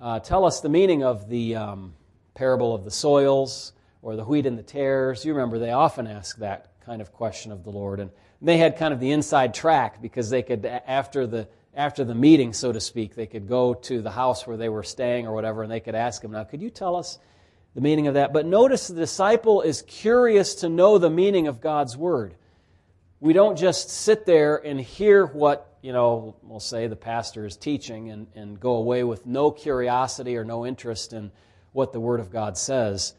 Uh, 0.00 0.20
tell 0.20 0.44
us 0.44 0.60
the 0.60 0.68
meaning 0.68 1.04
of 1.04 1.28
the 1.28 1.56
um, 1.56 1.94
parable 2.34 2.74
of 2.74 2.84
the 2.84 2.90
soils 2.90 3.72
or 4.02 4.16
the 4.16 4.24
wheat 4.24 4.44
and 4.44 4.58
the 4.58 4.62
tares. 4.62 5.24
You 5.24 5.32
remember 5.32 5.58
they 5.58 5.70
often 5.70 6.06
ask 6.06 6.36
that 6.38 6.72
kind 6.84 7.00
of 7.00 7.12
question 7.12 7.52
of 7.52 7.64
the 7.64 7.70
Lord. 7.70 8.00
And 8.00 8.10
they 8.42 8.58
had 8.58 8.76
kind 8.76 8.92
of 8.92 9.00
the 9.00 9.12
inside 9.12 9.54
track 9.54 10.02
because 10.02 10.30
they 10.30 10.42
could, 10.42 10.66
after 10.66 11.26
the, 11.26 11.48
after 11.74 12.04
the 12.04 12.14
meeting, 12.14 12.52
so 12.52 12.72
to 12.72 12.80
speak, 12.80 13.14
they 13.14 13.26
could 13.26 13.48
go 13.48 13.72
to 13.72 14.02
the 14.02 14.10
house 14.10 14.46
where 14.46 14.56
they 14.56 14.68
were 14.68 14.82
staying 14.82 15.26
or 15.26 15.32
whatever 15.32 15.62
and 15.62 15.70
they 15.70 15.80
could 15.80 15.94
ask 15.94 16.22
him, 16.22 16.32
Now, 16.32 16.44
could 16.44 16.60
you 16.60 16.70
tell 16.70 16.96
us 16.96 17.18
the 17.74 17.80
meaning 17.80 18.08
of 18.08 18.14
that? 18.14 18.32
But 18.32 18.46
notice 18.46 18.88
the 18.88 18.94
disciple 18.96 19.62
is 19.62 19.82
curious 19.82 20.56
to 20.56 20.68
know 20.68 20.98
the 20.98 21.08
meaning 21.08 21.46
of 21.46 21.60
God's 21.60 21.96
word 21.96 22.34
we 23.20 23.32
don't 23.32 23.56
just 23.56 23.90
sit 23.90 24.26
there 24.26 24.56
and 24.56 24.80
hear 24.80 25.26
what, 25.26 25.76
you 25.82 25.92
know, 25.92 26.36
we'll 26.42 26.60
say 26.60 26.86
the 26.86 26.96
pastor 26.96 27.46
is 27.46 27.56
teaching 27.56 28.10
and, 28.10 28.26
and 28.34 28.60
go 28.60 28.74
away 28.74 29.04
with 29.04 29.26
no 29.26 29.50
curiosity 29.50 30.36
or 30.36 30.44
no 30.44 30.66
interest 30.66 31.12
in 31.12 31.30
what 31.72 31.92
the 31.92 32.00
Word 32.00 32.20
of 32.20 32.30
God 32.30 32.58
says 32.58 33.14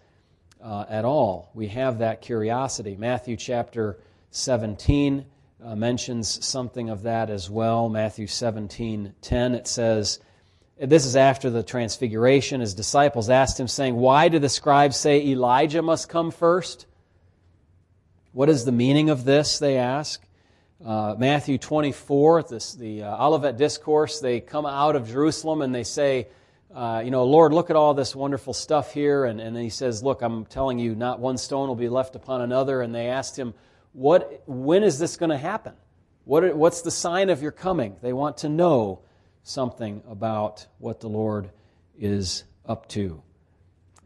uh, 0.61 0.85
at 0.89 1.05
all. 1.05 1.51
We 1.53 1.67
have 1.69 1.99
that 1.99 2.21
curiosity. 2.21 2.95
Matthew 2.97 3.37
chapter 3.37 3.99
17 4.31 5.25
uh, 5.63 5.75
mentions 5.75 6.45
something 6.45 6.89
of 6.89 7.03
that 7.03 7.29
as 7.29 7.49
well. 7.49 7.89
Matthew 7.89 8.27
17 8.27 9.13
10, 9.21 9.55
it 9.55 9.67
says, 9.67 10.19
this 10.79 11.05
is 11.05 11.15
after 11.15 11.49
the 11.49 11.63
transfiguration. 11.63 12.61
His 12.61 12.75
disciples 12.75 13.29
asked 13.29 13.59
him, 13.59 13.67
saying, 13.67 13.95
Why 13.95 14.29
do 14.29 14.37
the 14.37 14.49
scribes 14.49 14.97
say 14.97 15.25
Elijah 15.25 15.81
must 15.81 16.07
come 16.07 16.29
first? 16.29 16.86
What 18.37 18.49
is 18.49 18.65
the 18.65 18.71
meaning 18.71 19.09
of 19.09 19.25
this, 19.25 19.57
they 19.57 19.77
ask. 19.79 20.23
Uh, 20.85 21.15
Matthew 21.17 21.57
24, 21.57 22.43
this, 22.43 22.75
the 22.75 23.01
uh, 23.01 23.25
Olivet 23.25 23.57
Discourse, 23.57 24.19
they 24.19 24.41
come 24.41 24.67
out 24.67 24.95
of 24.95 25.07
Jerusalem 25.07 25.63
and 25.63 25.73
they 25.73 25.83
say, 25.83 26.27
uh, 26.71 27.01
you 27.03 27.09
know, 27.09 27.23
Lord, 27.23 27.51
look 27.51 27.71
at 27.71 27.75
all 27.75 27.95
this 27.95 28.15
wonderful 28.15 28.53
stuff 28.53 28.93
here. 28.93 29.25
And, 29.25 29.41
and 29.41 29.57
he 29.57 29.71
says, 29.71 30.03
Look, 30.03 30.21
I'm 30.21 30.45
telling 30.45 30.77
you, 30.77 30.93
not 30.93 31.19
one 31.19 31.39
stone 31.39 31.67
will 31.67 31.75
be 31.75 31.89
left 31.89 32.15
upon 32.15 32.41
another. 32.41 32.83
And 32.83 32.93
they 32.93 33.07
asked 33.07 33.39
him, 33.39 33.55
what, 33.93 34.43
When 34.45 34.83
is 34.83 34.99
this 34.99 35.17
going 35.17 35.31
to 35.31 35.37
happen? 35.39 35.73
What, 36.23 36.55
what's 36.55 36.83
the 36.83 36.91
sign 36.91 37.31
of 37.31 37.41
your 37.41 37.51
coming? 37.51 37.95
They 38.03 38.13
want 38.13 38.37
to 38.37 38.49
know 38.49 38.99
something 39.41 40.03
about 40.07 40.67
what 40.77 40.99
the 40.99 41.09
Lord 41.09 41.49
is 41.99 42.43
up 42.67 42.87
to. 42.89 43.23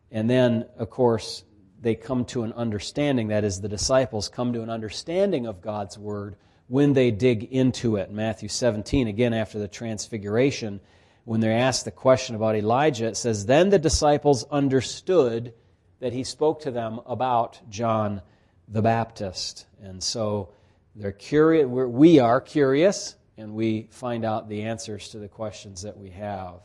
And 0.09 0.29
then, 0.29 0.67
of 0.77 0.89
course, 0.89 1.43
they 1.81 1.95
come 1.95 2.25
to 2.25 2.43
an 2.43 2.53
understanding, 2.53 3.29
that 3.29 3.43
is, 3.43 3.59
the 3.59 3.67
disciples 3.67 4.29
come 4.29 4.53
to 4.53 4.61
an 4.61 4.69
understanding 4.69 5.47
of 5.47 5.61
God's 5.61 5.97
Word 5.97 6.35
when 6.67 6.93
they 6.93 7.11
dig 7.11 7.43
into 7.51 7.97
it. 7.97 8.11
Matthew 8.11 8.47
17, 8.47 9.07
again 9.07 9.33
after 9.33 9.59
the 9.59 9.67
transfiguration, 9.67 10.79
when 11.25 11.41
they're 11.41 11.57
asked 11.57 11.85
the 11.85 11.91
question 11.91 12.35
about 12.35 12.55
Elijah, 12.55 13.07
it 13.07 13.17
says, 13.17 13.45
Then 13.45 13.69
the 13.69 13.79
disciples 13.79 14.45
understood 14.51 15.53
that 15.99 16.13
he 16.13 16.23
spoke 16.23 16.61
to 16.61 16.71
them 16.71 16.99
about 17.05 17.59
John 17.69 18.21
the 18.67 18.81
Baptist. 18.81 19.65
And 19.81 20.01
so 20.01 20.49
they're 20.95 21.11
curious, 21.11 21.67
we 21.67 22.19
are 22.19 22.41
curious, 22.41 23.15
and 23.37 23.53
we 23.53 23.87
find 23.91 24.23
out 24.23 24.49
the 24.49 24.63
answers 24.63 25.09
to 25.09 25.19
the 25.19 25.27
questions 25.27 25.81
that 25.81 25.97
we 25.97 26.09
have. 26.11 26.61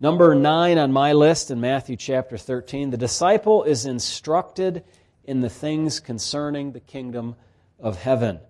Number 0.00 0.34
nine 0.34 0.76
on 0.76 0.92
my 0.92 1.12
list 1.12 1.52
in 1.52 1.60
Matthew 1.60 1.94
chapter 1.96 2.36
13 2.36 2.90
the 2.90 2.96
disciple 2.96 3.62
is 3.62 3.86
instructed 3.86 4.82
in 5.22 5.40
the 5.40 5.48
things 5.48 6.00
concerning 6.00 6.72
the 6.72 6.80
kingdom 6.80 7.36
of 7.78 7.96
heaven. 8.02 8.40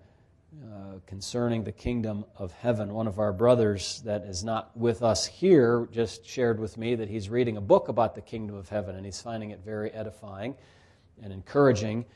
Uh, 0.64 1.00
concerning 1.06 1.62
the 1.62 1.70
kingdom 1.70 2.24
of 2.38 2.50
heaven. 2.52 2.94
One 2.94 3.06
of 3.06 3.18
our 3.18 3.32
brothers 3.32 4.00
that 4.06 4.22
is 4.24 4.42
not 4.42 4.74
with 4.74 5.02
us 5.02 5.26
here 5.26 5.86
just 5.92 6.26
shared 6.26 6.58
with 6.58 6.78
me 6.78 6.94
that 6.94 7.10
he's 7.10 7.28
reading 7.28 7.58
a 7.58 7.60
book 7.60 7.88
about 7.88 8.14
the 8.14 8.22
kingdom 8.22 8.56
of 8.56 8.70
heaven 8.70 8.96
and 8.96 9.04
he's 9.04 9.20
finding 9.20 9.50
it 9.50 9.60
very 9.62 9.90
edifying 9.90 10.54
and 11.22 11.30
encouraging. 11.30 12.06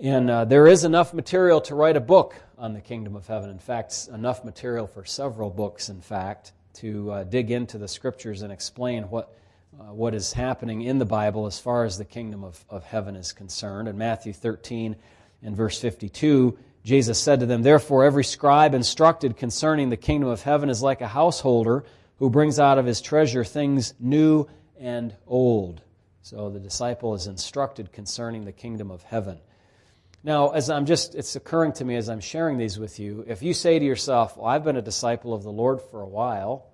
And 0.00 0.30
uh, 0.30 0.46
there 0.46 0.66
is 0.66 0.82
enough 0.82 1.12
material 1.12 1.60
to 1.60 1.74
write 1.74 1.98
a 1.98 2.00
book 2.00 2.34
on 2.56 2.72
the 2.72 2.80
kingdom 2.80 3.16
of 3.16 3.26
heaven. 3.26 3.50
In 3.50 3.58
fact, 3.58 4.08
enough 4.10 4.46
material 4.46 4.86
for 4.86 5.04
several 5.04 5.50
books, 5.50 5.90
in 5.90 6.00
fact 6.00 6.52
to 6.76 7.10
uh, 7.10 7.24
dig 7.24 7.50
into 7.50 7.78
the 7.78 7.88
scriptures 7.88 8.42
and 8.42 8.52
explain 8.52 9.04
what, 9.04 9.34
uh, 9.78 9.92
what 9.92 10.14
is 10.14 10.32
happening 10.32 10.82
in 10.82 10.98
the 10.98 11.04
Bible 11.04 11.46
as 11.46 11.58
far 11.58 11.84
as 11.84 11.98
the 11.98 12.04
kingdom 12.04 12.44
of, 12.44 12.64
of 12.68 12.84
heaven 12.84 13.16
is 13.16 13.32
concerned. 13.32 13.88
In 13.88 13.96
Matthew 13.96 14.32
13 14.32 14.96
and 15.42 15.56
verse 15.56 15.80
52, 15.80 16.58
Jesus 16.84 17.18
said 17.18 17.40
to 17.40 17.46
them, 17.46 17.62
Therefore, 17.62 18.04
every 18.04 18.24
scribe 18.24 18.74
instructed 18.74 19.36
concerning 19.36 19.90
the 19.90 19.96
kingdom 19.96 20.28
of 20.28 20.42
heaven 20.42 20.70
is 20.70 20.82
like 20.82 21.00
a 21.00 21.08
householder 21.08 21.84
who 22.18 22.30
brings 22.30 22.58
out 22.58 22.78
of 22.78 22.86
his 22.86 23.00
treasure 23.00 23.44
things 23.44 23.94
new 23.98 24.46
and 24.78 25.14
old. 25.26 25.82
So 26.22 26.50
the 26.50 26.60
disciple 26.60 27.14
is 27.14 27.26
instructed 27.26 27.92
concerning 27.92 28.44
the 28.44 28.52
kingdom 28.52 28.90
of 28.90 29.02
heaven. 29.02 29.38
Now, 30.26 30.50
as 30.50 30.70
I'm 30.70 30.86
just, 30.86 31.14
it's 31.14 31.36
occurring 31.36 31.74
to 31.74 31.84
me 31.84 31.94
as 31.94 32.08
I'm 32.08 32.18
sharing 32.18 32.58
these 32.58 32.80
with 32.80 32.98
you, 32.98 33.24
if 33.28 33.44
you 33.44 33.54
say 33.54 33.78
to 33.78 33.84
yourself, 33.84 34.36
well, 34.36 34.46
I've 34.46 34.64
been 34.64 34.74
a 34.74 34.82
disciple 34.82 35.32
of 35.32 35.44
the 35.44 35.52
Lord 35.52 35.80
for 35.80 36.02
a 36.02 36.08
while, 36.08 36.66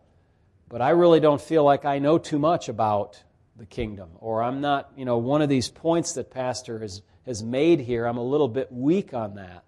but 0.70 0.80
I 0.80 0.90
really 0.90 1.20
don't 1.20 1.38
feel 1.40 1.62
like 1.62 1.84
I 1.84 1.98
know 1.98 2.16
too 2.16 2.38
much 2.38 2.70
about 2.70 3.22
the 3.58 3.66
kingdom, 3.66 4.08
or 4.20 4.42
I'm 4.42 4.62
not, 4.62 4.92
you 4.96 5.04
know, 5.04 5.18
one 5.18 5.42
of 5.42 5.50
these 5.50 5.68
points 5.68 6.14
that 6.14 6.30
Pastor 6.30 6.78
has, 6.78 7.02
has 7.26 7.42
made 7.42 7.80
here, 7.80 8.06
I'm 8.06 8.16
a 8.16 8.24
little 8.24 8.48
bit 8.48 8.72
weak 8.72 9.12
on 9.12 9.34
that. 9.34 9.64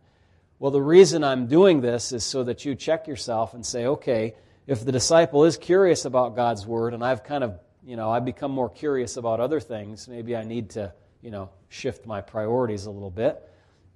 Well, 0.59 0.71
the 0.71 0.81
reason 0.81 1.23
I'm 1.23 1.47
doing 1.47 1.83
this 1.83 2.13
is 2.13 2.25
so 2.25 2.43
that 2.45 2.65
you 2.65 2.75
check 2.75 3.07
yourself 3.07 3.53
and 3.53 3.67
say, 3.67 3.85
okay, 3.85 4.35
if 4.67 4.83
the 4.83 4.93
disciple 4.93 5.45
is 5.45 5.59
curious 5.59 6.07
about 6.07 6.37
God's 6.37 6.67
word, 6.67 6.95
and 6.95 7.05
I've 7.05 7.23
kind 7.23 7.45
of, 7.45 7.61
you 7.85 7.97
know, 7.97 8.11
I've 8.11 8.25
become 8.25 8.51
more 8.51 8.71
curious 8.71 9.19
about 9.19 9.41
other 9.41 9.61
things, 9.61 10.09
maybe 10.09 10.35
I 10.35 10.43
need 10.43 10.71
to, 10.71 10.95
you 11.21 11.31
know, 11.31 11.51
shift 11.69 12.07
my 12.07 12.23
priorities 12.23 12.87
a 12.87 12.91
little 12.91 13.11
bit 13.11 13.47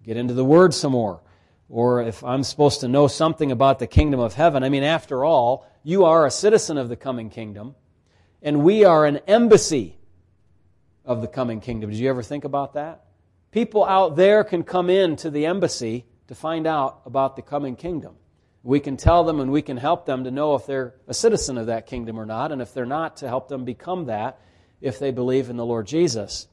get 0.09 0.17
into 0.17 0.33
the 0.33 0.45
Word 0.45 0.73
some 0.73 0.93
more. 0.93 1.21
Or 1.69 2.01
if 2.01 2.25
I'm 2.25 2.43
supposed 2.43 2.81
to 2.81 2.89
know 2.89 3.09
something 3.09 3.53
about 3.53 3.79
the 3.79 3.87
kingdom 3.87 4.21
of 4.21 4.33
heaven, 4.33 4.65
I 4.65 4.71
mean, 4.71 4.83
after 4.83 5.23
all, 5.23 5.67
you 5.85 6.07
are 6.07 6.25
a 6.25 6.31
citizen 6.31 6.79
of 6.79 6.89
the 6.89 6.97
coming 6.97 7.29
kingdom, 7.29 7.75
and 8.43 8.65
we 8.65 8.85
are 8.85 9.05
an 9.05 9.19
embassy 9.27 9.99
of 11.05 11.21
the 11.21 11.29
coming 11.29 11.61
kingdom. 11.61 11.91
Did 11.91 11.99
you 11.99 12.09
ever 12.09 12.23
think 12.23 12.45
about 12.45 12.73
that? 12.73 13.05
People 13.51 13.85
out 13.85 14.17
there 14.17 14.45
can 14.45 14.63
come 14.63 14.89
in 14.89 15.17
to 15.17 15.31
the 15.31 15.45
embassy 15.45 16.07
to 16.29 16.35
find 16.35 16.67
out 16.67 17.03
about 17.05 17.37
the 17.37 17.43
coming 17.43 17.77
kingdom. 17.77 18.17
We 18.63 18.81
can 18.81 18.97
tell 18.97 19.25
them 19.25 19.41
and 19.41 19.53
we 19.53 19.61
can 19.61 19.77
help 19.77 20.07
them 20.07 20.25
to 20.25 20.31
know 20.31 20.55
if 20.55 20.65
they're 20.65 20.95
a 21.07 21.15
citizen 21.15 21.59
of 21.59 21.67
that 21.67 21.87
kingdom 21.87 22.19
or 22.19 22.25
not, 22.25 22.51
and 22.51 22.63
if 22.63 22.73
they're 22.73 22.87
not, 22.87 23.19
to 23.19 23.29
help 23.29 23.49
them 23.49 23.67
become 23.67 24.07
that 24.07 24.41
if 24.81 24.99
they 24.99 25.11
believe 25.11 25.51
in 25.51 25.59
the 25.59 25.67
Lord 25.67 25.87
Jesus. 25.87 26.49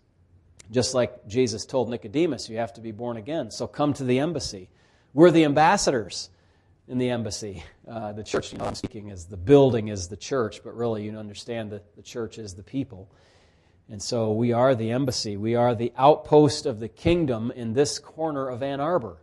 Just 0.72 0.94
like 0.94 1.28
Jesus 1.28 1.66
told 1.66 1.90
Nicodemus, 1.90 2.50
you 2.50 2.58
have 2.58 2.74
to 2.74 2.82
be 2.82 2.92
born 2.92 3.18
again. 3.18 3.52
So 3.52 3.68
come 3.68 3.94
to 3.94 4.04
the 4.04 4.20
embassy. 4.20 4.70
We're 5.14 5.32
the 5.32 5.46
ambassadors 5.46 6.30
in 6.88 6.98
the 6.98 7.10
embassy. 7.10 7.64
Uh, 7.88 8.14
the 8.14 8.24
church, 8.24 8.52
you 8.52 8.58
know, 8.58 8.66
I'm 8.66 8.76
speaking 8.76 9.12
as 9.12 9.26
the 9.26 9.38
building 9.38 9.90
is 9.90 10.08
the 10.08 10.18
church, 10.18 10.64
but 10.64 10.76
really 10.76 11.04
you 11.04 11.18
understand 11.18 11.72
that 11.72 11.96
the 11.96 12.02
church 12.02 12.38
is 12.38 12.56
the 12.56 12.64
people. 12.64 13.10
And 13.90 14.02
so 14.02 14.32
we 14.32 14.54
are 14.54 14.74
the 14.74 14.92
embassy. 14.92 15.38
We 15.38 15.56
are 15.56 15.76
the 15.76 15.94
outpost 15.98 16.66
of 16.66 16.80
the 16.80 16.90
kingdom 16.90 17.52
in 17.56 17.74
this 17.74 18.00
corner 18.00 18.50
of 18.50 18.64
Ann 18.64 18.80
Arbor. 18.80 19.18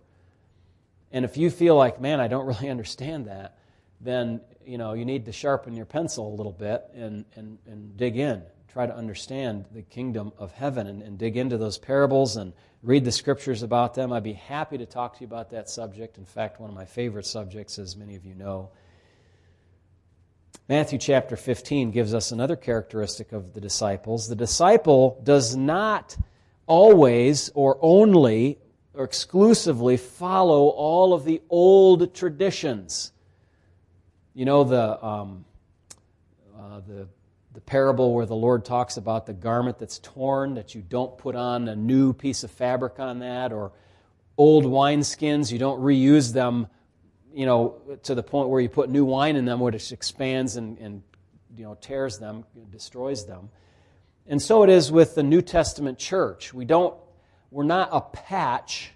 And 1.11 1.25
if 1.25 1.37
you 1.37 1.51
feel 1.51 1.77
like, 1.77 2.01
man, 2.01 2.21
I 2.21 2.29
don't 2.29 2.47
really 2.53 2.71
understand 2.71 3.27
that, 3.27 3.59
then 4.01 4.41
you 4.65 4.79
know 4.79 4.93
you 4.93 5.05
need 5.05 5.27
to 5.27 5.33
sharpen 5.33 5.75
your 5.77 5.87
pencil 5.87 6.33
a 6.33 6.35
little 6.35 6.53
bit 6.53 6.85
and, 6.95 7.25
and, 7.35 7.59
and 7.67 7.97
dig 7.97 8.17
in 8.17 8.43
try 8.73 8.87
to 8.87 8.97
understand 8.97 9.67
the 9.73 9.83
kingdom 9.83 10.33
of 10.38 10.50
heaven 10.52 10.87
and, 10.87 11.02
and, 11.02 11.19
dig 11.19 11.37
into 11.37 11.59
those 11.59 11.76
parables 11.76 12.37
and 12.37 12.55
read 12.83 13.05
the 13.05 13.12
scriptures 13.12 13.62
about 13.62 13.93
them. 13.93 14.14
I'd 14.14 14.23
be 14.23 14.33
happy 14.33 14.79
to 14.79 14.87
talk 14.87 15.14
to 15.14 15.21
you 15.21 15.26
about 15.26 15.50
that 15.50 15.69
subject. 15.69 16.17
In 16.17 16.25
fact, 16.25 16.59
one 16.59 16.71
of 16.71 16.76
my 16.76 16.87
favorite 16.87 17.26
subjects, 17.26 17.79
as 17.79 17.97
many 17.97 18.17
of 18.17 18.25
you 18.25 18.35
know. 18.35 18.71
Matthew 20.71 20.99
chapter 20.99 21.37
15 21.37 21.91
gives 21.91 22.14
us 22.14 22.33
another 22.33 22.57
characteristic 22.57 23.33
of 23.33 23.52
the 23.52 23.61
disciples. 23.61 24.26
The 24.26 24.37
disciple 24.37 25.21
does 25.23 25.55
not 25.55 26.17
always 26.67 27.50
or 27.55 27.76
only 27.83 28.59
or 28.95 29.05
exclusively 29.05 29.99
follow 29.99 30.69
all 30.69 31.12
of 31.12 31.25
the 31.25 31.43
old 31.50 32.14
traditions. 32.14 33.12
You 34.33 34.47
know, 34.47 34.64
the, 34.64 35.05
um, 35.05 35.45
uh, 36.59 36.81
the 36.87 37.09
the 37.55 37.61
parable 37.61 38.15
where 38.15 38.27
the 38.27 38.35
Lord 38.35 38.65
talks 38.65 38.97
about 38.97 39.27
the 39.27 39.33
garment 39.33 39.79
that's 39.79 39.99
torn, 39.99 40.55
that 40.55 40.75
you 40.75 40.81
don't 40.81 41.17
put 41.19 41.37
on 41.37 41.69
a 41.69 41.77
new 41.77 42.13
piece 42.13 42.45
of 42.45 42.51
fabric 42.51 42.99
on 42.99 43.19
that, 43.19 43.53
or 43.53 43.73
old 44.39 44.65
wineskins, 44.65 45.53
you 45.53 45.59
don't 45.59 45.81
reuse 45.81 46.33
them, 46.33 46.67
you 47.35 47.45
know, 47.45 47.81
to 48.05 48.15
the 48.15 48.23
point 48.23 48.49
where 48.49 48.61
you 48.61 48.69
put 48.69 48.89
new 48.89 49.05
wine 49.05 49.37
in 49.37 49.45
them, 49.45 49.61
which 49.61 49.93
expands 49.93 50.57
and, 50.57 50.79
and 50.79 51.03
you 51.57 51.65
know, 51.65 51.77
tears 51.81 52.19
them, 52.19 52.45
destroys 52.71 53.27
them. 53.27 53.51
And 54.27 54.41
so 54.41 54.62
it 54.62 54.71
is 54.71 54.91
with 54.91 55.15
the 55.15 55.23
New 55.23 55.43
Testament 55.43 55.99
church. 55.99 56.55
We 56.55 56.65
don't, 56.65 56.95
we're 57.51 57.65
not 57.65 57.91
a 57.93 58.01
patch 58.01 58.93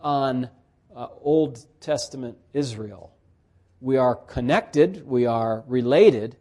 on 0.00 0.50
uh, 0.94 1.06
Old 1.22 1.64
Testament 1.80 2.36
Israel. 2.52 3.12
We 3.80 3.96
are 3.96 4.14
connected, 4.14 5.06
we 5.06 5.26
are 5.26 5.64
related, 5.66 6.36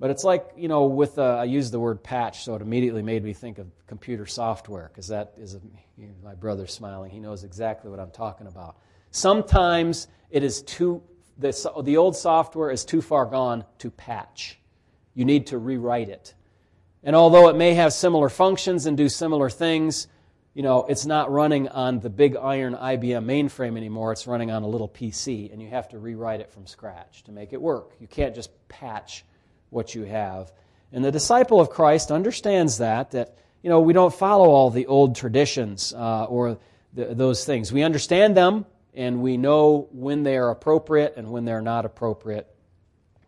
but 0.00 0.10
it's 0.10 0.22
like, 0.24 0.50
you 0.56 0.68
know, 0.68 0.84
with, 0.84 1.18
uh, 1.18 1.22
I 1.22 1.44
used 1.44 1.72
the 1.72 1.80
word 1.80 2.02
patch, 2.02 2.44
so 2.44 2.54
it 2.54 2.62
immediately 2.62 3.02
made 3.02 3.24
me 3.24 3.32
think 3.32 3.58
of 3.58 3.66
computer 3.86 4.26
software, 4.26 4.90
because 4.92 5.08
that 5.08 5.34
is, 5.36 5.54
a, 5.54 5.60
you 5.96 6.06
know, 6.06 6.14
my 6.22 6.34
brother's 6.34 6.72
smiling. 6.72 7.10
He 7.10 7.18
knows 7.18 7.42
exactly 7.42 7.90
what 7.90 7.98
I'm 7.98 8.10
talking 8.10 8.46
about. 8.46 8.76
Sometimes 9.10 10.06
it 10.30 10.44
is 10.44 10.62
too, 10.62 11.02
the, 11.38 11.72
the 11.82 11.96
old 11.96 12.16
software 12.16 12.70
is 12.70 12.84
too 12.84 13.02
far 13.02 13.26
gone 13.26 13.64
to 13.78 13.90
patch. 13.90 14.58
You 15.14 15.24
need 15.24 15.48
to 15.48 15.58
rewrite 15.58 16.08
it. 16.08 16.34
And 17.02 17.16
although 17.16 17.48
it 17.48 17.56
may 17.56 17.74
have 17.74 17.92
similar 17.92 18.28
functions 18.28 18.86
and 18.86 18.96
do 18.96 19.08
similar 19.08 19.50
things, 19.50 20.06
you 20.54 20.62
know, 20.62 20.84
it's 20.88 21.06
not 21.06 21.30
running 21.30 21.68
on 21.68 22.00
the 22.00 22.10
big 22.10 22.36
iron 22.36 22.74
IBM 22.74 23.24
mainframe 23.24 23.76
anymore. 23.76 24.12
It's 24.12 24.26
running 24.26 24.50
on 24.50 24.62
a 24.62 24.66
little 24.68 24.88
PC, 24.88 25.52
and 25.52 25.62
you 25.62 25.68
have 25.68 25.88
to 25.90 25.98
rewrite 25.98 26.40
it 26.40 26.52
from 26.52 26.66
scratch 26.66 27.24
to 27.24 27.32
make 27.32 27.52
it 27.52 27.60
work. 27.60 27.94
You 28.00 28.08
can't 28.08 28.34
just 28.34 28.50
patch 28.68 29.24
what 29.70 29.94
you 29.94 30.04
have. 30.04 30.52
And 30.92 31.04
the 31.04 31.12
disciple 31.12 31.60
of 31.60 31.70
Christ 31.70 32.10
understands 32.10 32.78
that, 32.78 33.10
that, 33.10 33.36
you 33.62 33.70
know, 33.70 33.80
we 33.80 33.92
don't 33.92 34.14
follow 34.14 34.48
all 34.48 34.70
the 34.70 34.86
old 34.86 35.16
traditions 35.16 35.92
uh, 35.92 36.24
or 36.24 36.58
the, 36.94 37.14
those 37.14 37.44
things. 37.44 37.72
We 37.72 37.82
understand 37.82 38.36
them 38.36 38.64
and 38.94 39.20
we 39.20 39.36
know 39.36 39.88
when 39.92 40.22
they 40.22 40.36
are 40.36 40.50
appropriate 40.50 41.14
and 41.16 41.30
when 41.30 41.44
they're 41.44 41.62
not 41.62 41.84
appropriate 41.84 42.48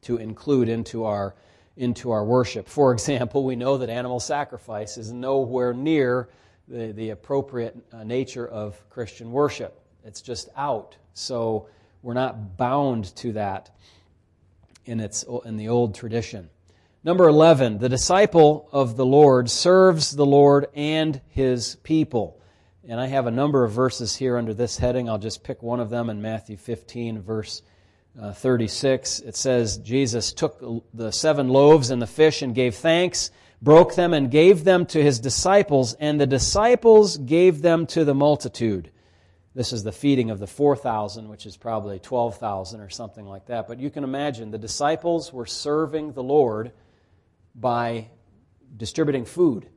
to 0.02 0.16
include 0.16 0.68
into 0.68 1.04
our, 1.04 1.34
into 1.76 2.10
our 2.10 2.24
worship. 2.24 2.68
For 2.68 2.92
example, 2.92 3.44
we 3.44 3.56
know 3.56 3.78
that 3.78 3.90
animal 3.90 4.20
sacrifice 4.20 4.96
is 4.96 5.12
nowhere 5.12 5.74
near 5.74 6.28
the, 6.66 6.92
the 6.92 7.10
appropriate 7.10 7.76
uh, 7.92 8.04
nature 8.04 8.46
of 8.46 8.88
Christian 8.88 9.32
worship. 9.32 9.80
It's 10.04 10.22
just 10.22 10.48
out. 10.56 10.96
So 11.12 11.68
we're 12.02 12.14
not 12.14 12.56
bound 12.56 13.14
to 13.16 13.32
that 13.32 13.70
in, 14.84 15.00
its, 15.00 15.24
in 15.44 15.56
the 15.56 15.68
old 15.68 15.94
tradition. 15.94 16.50
Number 17.02 17.28
11, 17.28 17.78
the 17.78 17.88
disciple 17.88 18.68
of 18.72 18.96
the 18.96 19.06
Lord 19.06 19.48
serves 19.48 20.10
the 20.10 20.26
Lord 20.26 20.66
and 20.74 21.20
his 21.28 21.76
people. 21.76 22.40
And 22.86 23.00
I 23.00 23.06
have 23.06 23.26
a 23.26 23.30
number 23.30 23.64
of 23.64 23.72
verses 23.72 24.16
here 24.16 24.36
under 24.36 24.52
this 24.52 24.76
heading. 24.76 25.08
I'll 25.08 25.18
just 25.18 25.42
pick 25.42 25.62
one 25.62 25.80
of 25.80 25.90
them 25.90 26.10
in 26.10 26.20
Matthew 26.20 26.56
15, 26.56 27.22
verse 27.22 27.62
uh, 28.20 28.32
36. 28.32 29.20
It 29.20 29.36
says, 29.36 29.78
Jesus 29.78 30.32
took 30.32 30.62
the 30.92 31.10
seven 31.10 31.48
loaves 31.48 31.90
and 31.90 32.02
the 32.02 32.06
fish 32.06 32.42
and 32.42 32.54
gave 32.54 32.74
thanks, 32.74 33.30
broke 33.62 33.94
them, 33.94 34.12
and 34.12 34.30
gave 34.30 34.64
them 34.64 34.86
to 34.86 35.02
his 35.02 35.20
disciples, 35.20 35.94
and 35.94 36.20
the 36.20 36.26
disciples 36.26 37.16
gave 37.16 37.62
them 37.62 37.86
to 37.86 38.04
the 38.04 38.14
multitude. 38.14 38.90
This 39.54 39.72
is 39.72 39.82
the 39.82 39.92
feeding 39.92 40.30
of 40.30 40.38
the 40.38 40.46
4,000, 40.46 41.28
which 41.28 41.44
is 41.44 41.56
probably 41.56 41.98
12,000 41.98 42.80
or 42.80 42.88
something 42.88 43.26
like 43.26 43.46
that. 43.46 43.66
But 43.66 43.80
you 43.80 43.90
can 43.90 44.04
imagine 44.04 44.50
the 44.50 44.58
disciples 44.58 45.32
were 45.32 45.46
serving 45.46 46.12
the 46.12 46.22
Lord 46.22 46.72
by 47.54 48.08
distributing 48.76 49.24
food. 49.24 49.68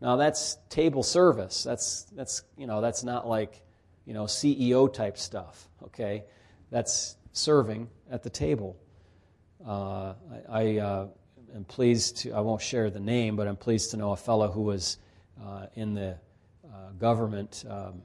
Now 0.00 0.16
that's 0.16 0.58
table 0.68 1.02
service. 1.02 1.62
That's 1.62 2.02
that's 2.12 2.42
you 2.58 2.66
know 2.66 2.80
that's 2.80 3.04
not 3.04 3.26
like 3.26 3.62
you 4.04 4.12
know 4.12 4.24
CEO 4.24 4.92
type 4.92 5.16
stuff. 5.16 5.68
Okay, 5.84 6.24
that's 6.70 7.16
serving 7.32 7.88
at 8.10 8.22
the 8.22 8.30
table. 8.30 8.76
Uh, 9.66 10.14
I, 10.50 10.60
I 10.60 10.78
uh, 10.78 11.06
am 11.54 11.64
pleased 11.64 12.18
to. 12.18 12.32
I 12.32 12.40
won't 12.40 12.60
share 12.60 12.90
the 12.90 13.00
name, 13.00 13.36
but 13.36 13.46
I'm 13.46 13.56
pleased 13.56 13.92
to 13.92 13.96
know 13.96 14.12
a 14.12 14.16
fellow 14.16 14.50
who 14.50 14.62
was 14.62 14.98
uh, 15.42 15.66
in 15.74 15.94
the 15.94 16.18
uh, 16.66 16.90
government. 16.98 17.64
Um, 17.66 18.02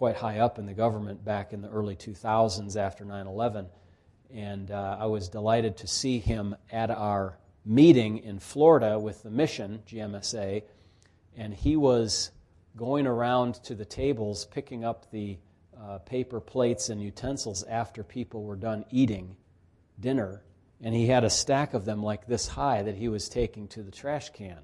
quite 0.00 0.16
high 0.16 0.38
up 0.38 0.58
in 0.58 0.64
the 0.64 0.72
government 0.72 1.22
back 1.22 1.52
in 1.52 1.60
the 1.60 1.68
early 1.68 1.94
2000s 1.94 2.74
after 2.74 3.04
9 3.04 3.26
11. 3.26 3.66
And 4.34 4.70
uh, 4.70 4.96
I 4.98 5.04
was 5.04 5.28
delighted 5.28 5.76
to 5.76 5.86
see 5.86 6.18
him 6.18 6.56
at 6.72 6.90
our 6.90 7.36
meeting 7.66 8.16
in 8.16 8.38
Florida 8.38 8.98
with 8.98 9.22
the 9.22 9.30
mission, 9.30 9.82
GMSA, 9.86 10.62
and 11.36 11.52
he 11.52 11.76
was 11.76 12.30
going 12.78 13.06
around 13.06 13.56
to 13.64 13.74
the 13.74 13.84
tables 13.84 14.46
picking 14.46 14.86
up 14.86 15.10
the 15.10 15.36
uh, 15.78 15.98
paper 15.98 16.40
plates 16.40 16.88
and 16.88 17.02
utensils 17.02 17.62
after 17.64 18.02
people 18.02 18.44
were 18.44 18.56
done 18.56 18.86
eating 18.90 19.36
dinner. 20.00 20.42
And 20.80 20.94
he 20.94 21.08
had 21.08 21.24
a 21.24 21.30
stack 21.30 21.74
of 21.74 21.84
them 21.84 22.02
like 22.02 22.26
this 22.26 22.48
high 22.48 22.84
that 22.84 22.94
he 22.94 23.08
was 23.08 23.28
taking 23.28 23.68
to 23.68 23.82
the 23.82 23.90
trash 23.90 24.30
can. 24.30 24.60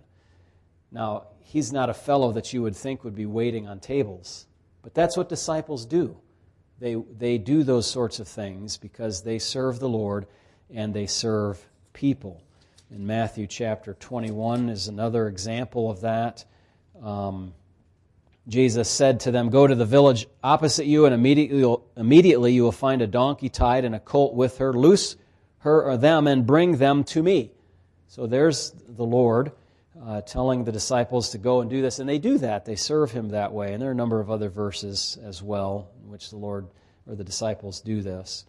Now, 0.91 1.27
he's 1.41 1.75
not 1.75 1.91
a 1.91 1.95
fellow 1.95 2.33
that 2.33 2.55
you 2.55 2.63
would 2.63 2.75
think 2.75 3.05
would 3.05 3.15
be 3.15 3.27
waiting 3.27 3.69
on 3.69 3.81
tables. 3.81 4.47
But 4.87 4.95
that's 4.95 5.17
what 5.17 5.29
disciples 5.29 5.85
do. 5.85 6.17
They, 6.79 6.95
they 6.95 7.39
do 7.39 7.65
those 7.65 7.91
sorts 7.91 8.21
of 8.21 8.29
things 8.29 8.77
because 8.77 9.21
they 9.21 9.41
serve 9.41 9.81
the 9.81 9.89
Lord 9.89 10.29
and 10.73 10.95
they 10.95 11.09
serve 11.09 11.59
people. 11.93 12.41
In 12.93 13.05
Matthew 13.05 13.49
chapter 13.49 13.95
21 13.95 14.69
is 14.69 14.87
another 14.87 15.27
example 15.27 15.91
of 15.91 16.03
that. 16.03 16.45
Um, 17.03 17.53
Jesus 18.47 18.89
said 18.89 19.19
to 19.21 19.33
them, 19.33 19.51
Go 19.51 19.67
to 19.67 19.75
the 19.75 19.85
village 19.85 20.29
opposite 20.45 20.87
you, 20.87 21.05
and 21.05 21.13
immediately, 21.13 21.77
immediately 21.97 22.53
you 22.53 22.63
will 22.63 22.71
find 22.71 23.03
a 23.03 23.09
donkey 23.09 23.49
tied 23.49 23.85
and 23.85 23.93
a 23.97 23.99
colt 23.99 24.35
with 24.35 24.59
her. 24.59 24.73
Loose 24.73 25.17
her 25.59 25.83
or 25.83 25.97
them 25.97 26.29
and 26.29 26.47
bring 26.47 26.77
them 26.77 27.03
to 27.03 27.25
me. 27.25 27.51
So 28.07 28.29
there's 28.29 28.73
the 28.87 29.05
Lord 29.05 29.51
uh, 30.05 30.21
telling 30.23 30.65
the 30.65 30.73
disciples 30.73 31.31
to 31.31 31.39
go 31.39 31.61
and 31.61 31.71
do 31.71 31.83
this, 31.83 31.99
and 31.99 32.09
they 32.09 32.19
do 32.19 32.39
that. 32.39 32.65
They 32.65 32.77
serve 32.77 33.11
him 33.11 33.31
that 33.31 33.53
way. 33.53 33.73
And 33.73 33.81
there 33.81 33.89
are 33.89 33.93
a 33.93 33.97
number 33.97 34.21
of 34.21 34.31
other 34.31 34.49
verses 34.49 35.19
as 35.23 35.43
well 35.43 35.91
in 36.03 36.11
which 36.11 36.31
the 36.31 36.37
Lord 36.37 36.67
or 37.09 37.15
the 37.15 37.25
disciples 37.25 37.81
do 37.81 38.03
this. 38.03 38.45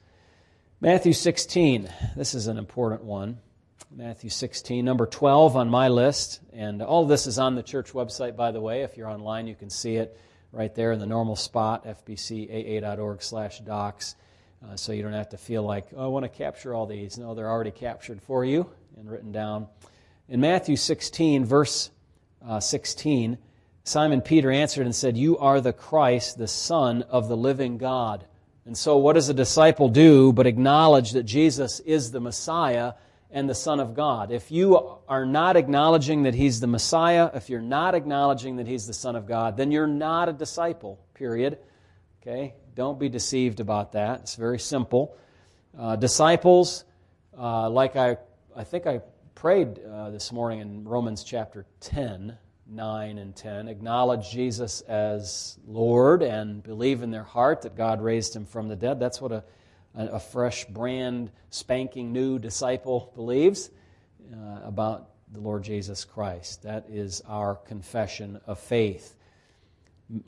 Matthew 0.79 1.13
16, 1.13 1.89
this 2.15 2.35
is 2.35 2.47
an 2.47 2.57
important 2.57 3.03
one. 3.03 3.39
Matthew 3.89 4.29
16, 4.29 4.83
number 4.83 5.05
12 5.05 5.55
on 5.55 5.69
my 5.69 5.87
list. 5.87 6.41
And 6.53 6.81
all 6.81 7.05
this 7.05 7.25
is 7.25 7.39
on 7.39 7.55
the 7.55 7.63
church 7.63 7.93
website, 7.93 8.35
by 8.35 8.51
the 8.51 8.61
way. 8.61 8.81
If 8.81 8.97
you're 8.97 9.09
online, 9.09 9.47
you 9.47 9.55
can 9.55 9.69
see 9.69 9.95
it 9.95 10.19
right 10.51 10.73
there 10.75 10.91
in 10.91 10.99
the 10.99 11.05
normal 11.05 11.35
spot, 11.35 11.85
fbcaa.org 11.85 13.21
slash 13.21 13.59
docs. 13.59 14.15
Uh, 14.65 14.75
so 14.75 14.91
you 14.91 15.03
don't 15.03 15.13
have 15.13 15.29
to 15.29 15.37
feel 15.37 15.63
like, 15.63 15.87
oh, 15.95 16.05
I 16.05 16.07
want 16.07 16.23
to 16.23 16.29
capture 16.29 16.73
all 16.73 16.85
these. 16.85 17.17
No, 17.17 17.35
they're 17.35 17.49
already 17.49 17.71
captured 17.71 18.21
for 18.21 18.43
you 18.43 18.69
and 18.97 19.09
written 19.09 19.31
down. 19.31 19.67
In 20.29 20.41
Matthew 20.41 20.75
16, 20.75 21.45
verse 21.45 21.89
uh, 22.45 22.59
16, 22.59 23.37
Simon 23.85 24.21
Peter 24.21 24.51
answered 24.51 24.85
and 24.85 24.95
said, 24.95 25.15
You 25.15 25.37
are 25.37 25.61
the 25.61 25.71
Christ, 25.71 26.37
the 26.37 26.47
Son 26.47 27.03
of 27.03 27.29
the 27.29 27.37
living 27.37 27.77
God. 27.77 28.25
And 28.65 28.77
so, 28.77 28.97
what 28.97 29.13
does 29.13 29.29
a 29.29 29.33
disciple 29.33 29.87
do 29.87 30.33
but 30.33 30.45
acknowledge 30.45 31.11
that 31.11 31.23
Jesus 31.23 31.79
is 31.79 32.11
the 32.11 32.19
Messiah 32.19 32.93
and 33.31 33.49
the 33.49 33.55
Son 33.55 33.79
of 33.79 33.93
God. 33.93 34.31
If 34.31 34.51
you 34.51 34.97
are 35.07 35.25
not 35.25 35.57
acknowledging 35.57 36.23
that 36.23 36.33
He's 36.33 36.59
the 36.59 36.67
Messiah, 36.67 37.29
if 37.33 37.49
you're 37.49 37.61
not 37.61 37.95
acknowledging 37.95 38.57
that 38.57 38.67
He's 38.67 38.87
the 38.87 38.93
Son 38.93 39.15
of 39.15 39.25
God, 39.25 39.57
then 39.57 39.71
you're 39.71 39.87
not 39.87 40.29
a 40.29 40.33
disciple, 40.33 40.99
period. 41.13 41.57
Okay? 42.21 42.55
Don't 42.75 42.99
be 42.99 43.09
deceived 43.09 43.59
about 43.59 43.93
that. 43.93 44.21
It's 44.21 44.35
very 44.35 44.59
simple. 44.59 45.17
Uh, 45.77 45.95
disciples, 45.95 46.85
uh, 47.37 47.69
like 47.69 47.95
I, 47.95 48.17
I 48.55 48.63
think 48.63 48.87
I 48.87 49.01
prayed 49.37 49.79
uh, 49.85 50.09
this 50.09 50.31
morning 50.31 50.61
in 50.61 50.83
Romans 50.83 51.23
chapter 51.23 51.63
10, 51.81 52.35
9 52.65 53.17
and 53.19 53.35
10, 53.35 53.67
acknowledge 53.67 54.31
Jesus 54.31 54.81
as 54.81 55.59
Lord 55.67 56.23
and 56.23 56.63
believe 56.63 57.03
in 57.03 57.11
their 57.11 57.21
heart 57.23 57.61
that 57.61 57.77
God 57.77 58.01
raised 58.01 58.35
him 58.35 58.47
from 58.47 58.67
the 58.67 58.75
dead. 58.75 58.99
That's 58.99 59.21
what 59.21 59.31
a 59.31 59.43
a, 59.97 60.19
fresh, 60.19 60.65
brand, 60.65 61.31
spanking 61.49 62.13
new 62.13 62.39
disciple 62.39 63.11
believes 63.15 63.69
uh, 64.31 64.61
about 64.63 65.09
the 65.31 65.39
Lord 65.39 65.63
Jesus 65.63 66.03
Christ. 66.03 66.63
That 66.63 66.85
is 66.89 67.21
our 67.27 67.55
confession 67.55 68.39
of 68.45 68.59
faith. 68.59 69.15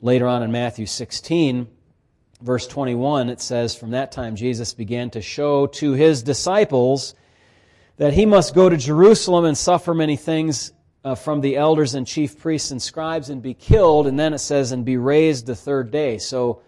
Later 0.00 0.26
on 0.26 0.42
in 0.42 0.52
Matthew 0.52 0.86
16, 0.86 1.68
verse 2.42 2.66
21, 2.66 3.28
it 3.28 3.40
says, 3.40 3.74
From 3.74 3.90
that 3.90 4.12
time 4.12 4.36
Jesus 4.36 4.74
began 4.74 5.10
to 5.10 5.20
show 5.20 5.66
to 5.66 5.92
his 5.92 6.22
disciples 6.22 7.14
that 8.00 8.14
he 8.14 8.24
must 8.24 8.54
go 8.54 8.66
to 8.66 8.78
Jerusalem 8.78 9.44
and 9.44 9.58
suffer 9.58 9.92
many 9.92 10.16
things 10.16 10.72
uh, 11.04 11.14
from 11.14 11.42
the 11.42 11.58
elders 11.58 11.94
and 11.94 12.06
chief 12.06 12.38
priests 12.38 12.70
and 12.70 12.80
scribes 12.80 13.28
and 13.28 13.42
be 13.42 13.52
killed. 13.52 14.06
And 14.06 14.18
then 14.18 14.32
it 14.32 14.38
says, 14.38 14.72
and 14.72 14.86
be 14.86 14.96
raised 14.96 15.44
the 15.44 15.54
third 15.54 15.90
day. 15.90 16.16
So 16.16 16.62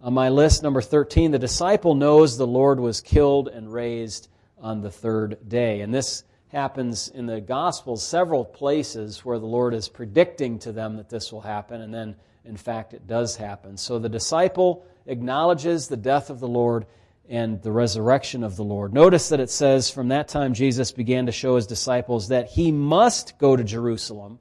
on 0.00 0.14
my 0.14 0.30
list, 0.30 0.64
number 0.64 0.82
13, 0.82 1.30
the 1.30 1.38
disciple 1.38 1.94
knows 1.94 2.36
the 2.36 2.44
Lord 2.44 2.80
was 2.80 3.00
killed 3.00 3.46
and 3.46 3.72
raised 3.72 4.26
on 4.58 4.80
the 4.80 4.90
third 4.90 5.48
day. 5.48 5.80
And 5.82 5.94
this 5.94 6.24
happens 6.48 7.06
in 7.06 7.26
the 7.26 7.40
Gospels 7.40 8.04
several 8.04 8.44
places 8.44 9.24
where 9.24 9.38
the 9.38 9.46
Lord 9.46 9.74
is 9.74 9.88
predicting 9.88 10.58
to 10.58 10.72
them 10.72 10.96
that 10.96 11.08
this 11.08 11.32
will 11.32 11.40
happen, 11.40 11.82
and 11.82 11.94
then, 11.94 12.16
in 12.44 12.56
fact, 12.56 12.94
it 12.94 13.06
does 13.06 13.36
happen. 13.36 13.76
So 13.76 14.00
the 14.00 14.08
disciple 14.08 14.84
acknowledges 15.06 15.86
the 15.86 15.96
death 15.96 16.30
of 16.30 16.40
the 16.40 16.48
Lord 16.48 16.86
and 17.28 17.62
the 17.62 17.72
resurrection 17.72 18.44
of 18.44 18.56
the 18.56 18.64
Lord. 18.64 18.92
Notice 18.92 19.30
that 19.30 19.40
it 19.40 19.50
says, 19.50 19.90
from 19.90 20.08
that 20.08 20.28
time 20.28 20.54
Jesus 20.54 20.92
began 20.92 21.26
to 21.26 21.32
show 21.32 21.56
his 21.56 21.66
disciples 21.66 22.28
that 22.28 22.48
he 22.48 22.70
must 22.70 23.38
go 23.38 23.56
to 23.56 23.64
Jerusalem, 23.64 24.38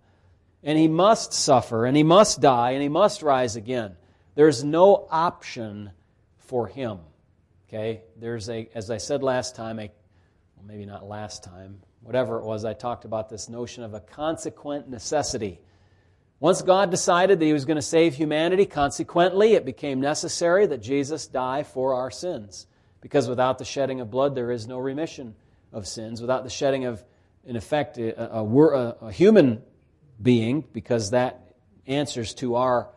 and 0.63 0.77
he 0.77 0.87
must 0.87 1.33
suffer, 1.33 1.85
and 1.85 1.95
he 1.95 2.03
must 2.03 2.41
die, 2.41 2.71
and 2.71 2.81
he 2.81 2.89
must 2.89 3.21
rise 3.21 3.55
again. 3.55 3.95
There's 4.35 4.63
no 4.63 5.07
option 5.09 5.91
for 6.37 6.67
him. 6.67 6.99
Okay? 7.67 8.01
There's 8.17 8.49
a, 8.49 8.69
as 8.75 8.91
I 8.91 8.97
said 8.97 9.23
last 9.23 9.55
time, 9.55 9.79
a, 9.79 9.89
well, 10.55 10.65
maybe 10.67 10.85
not 10.85 11.07
last 11.07 11.43
time, 11.43 11.79
whatever 12.01 12.39
it 12.39 12.45
was, 12.45 12.65
I 12.65 12.73
talked 12.73 13.05
about 13.05 13.29
this 13.29 13.49
notion 13.49 13.83
of 13.83 13.93
a 13.93 13.99
consequent 13.99 14.89
necessity. 14.89 15.59
Once 16.39 16.61
God 16.61 16.91
decided 16.91 17.39
that 17.39 17.45
He 17.45 17.53
was 17.53 17.65
going 17.65 17.77
to 17.77 17.81
save 17.81 18.15
humanity, 18.15 18.65
consequently, 18.65 19.53
it 19.53 19.65
became 19.65 20.01
necessary 20.01 20.65
that 20.67 20.81
Jesus 20.81 21.27
die 21.27 21.63
for 21.63 21.93
our 21.93 22.11
sins. 22.11 22.67
Because 23.03 23.27
without 23.27 23.57
the 23.57 23.65
shedding 23.65 23.99
of 23.99 24.09
blood, 24.09 24.33
there 24.33 24.49
is 24.49 24.65
no 24.65 24.79
remission 24.79 25.35
of 25.73 25.85
sins. 25.85 26.21
Without 26.21 26.45
the 26.45 26.49
shedding 26.49 26.85
of, 26.85 27.03
in 27.43 27.57
effect, 27.57 27.97
a, 27.97 28.37
a, 28.37 28.45
a, 28.45 28.95
a 29.01 29.11
human 29.11 29.61
being, 30.21 30.63
because 30.71 31.11
that 31.11 31.53
answers 31.85 32.33
to 32.35 32.55
our 32.55 32.87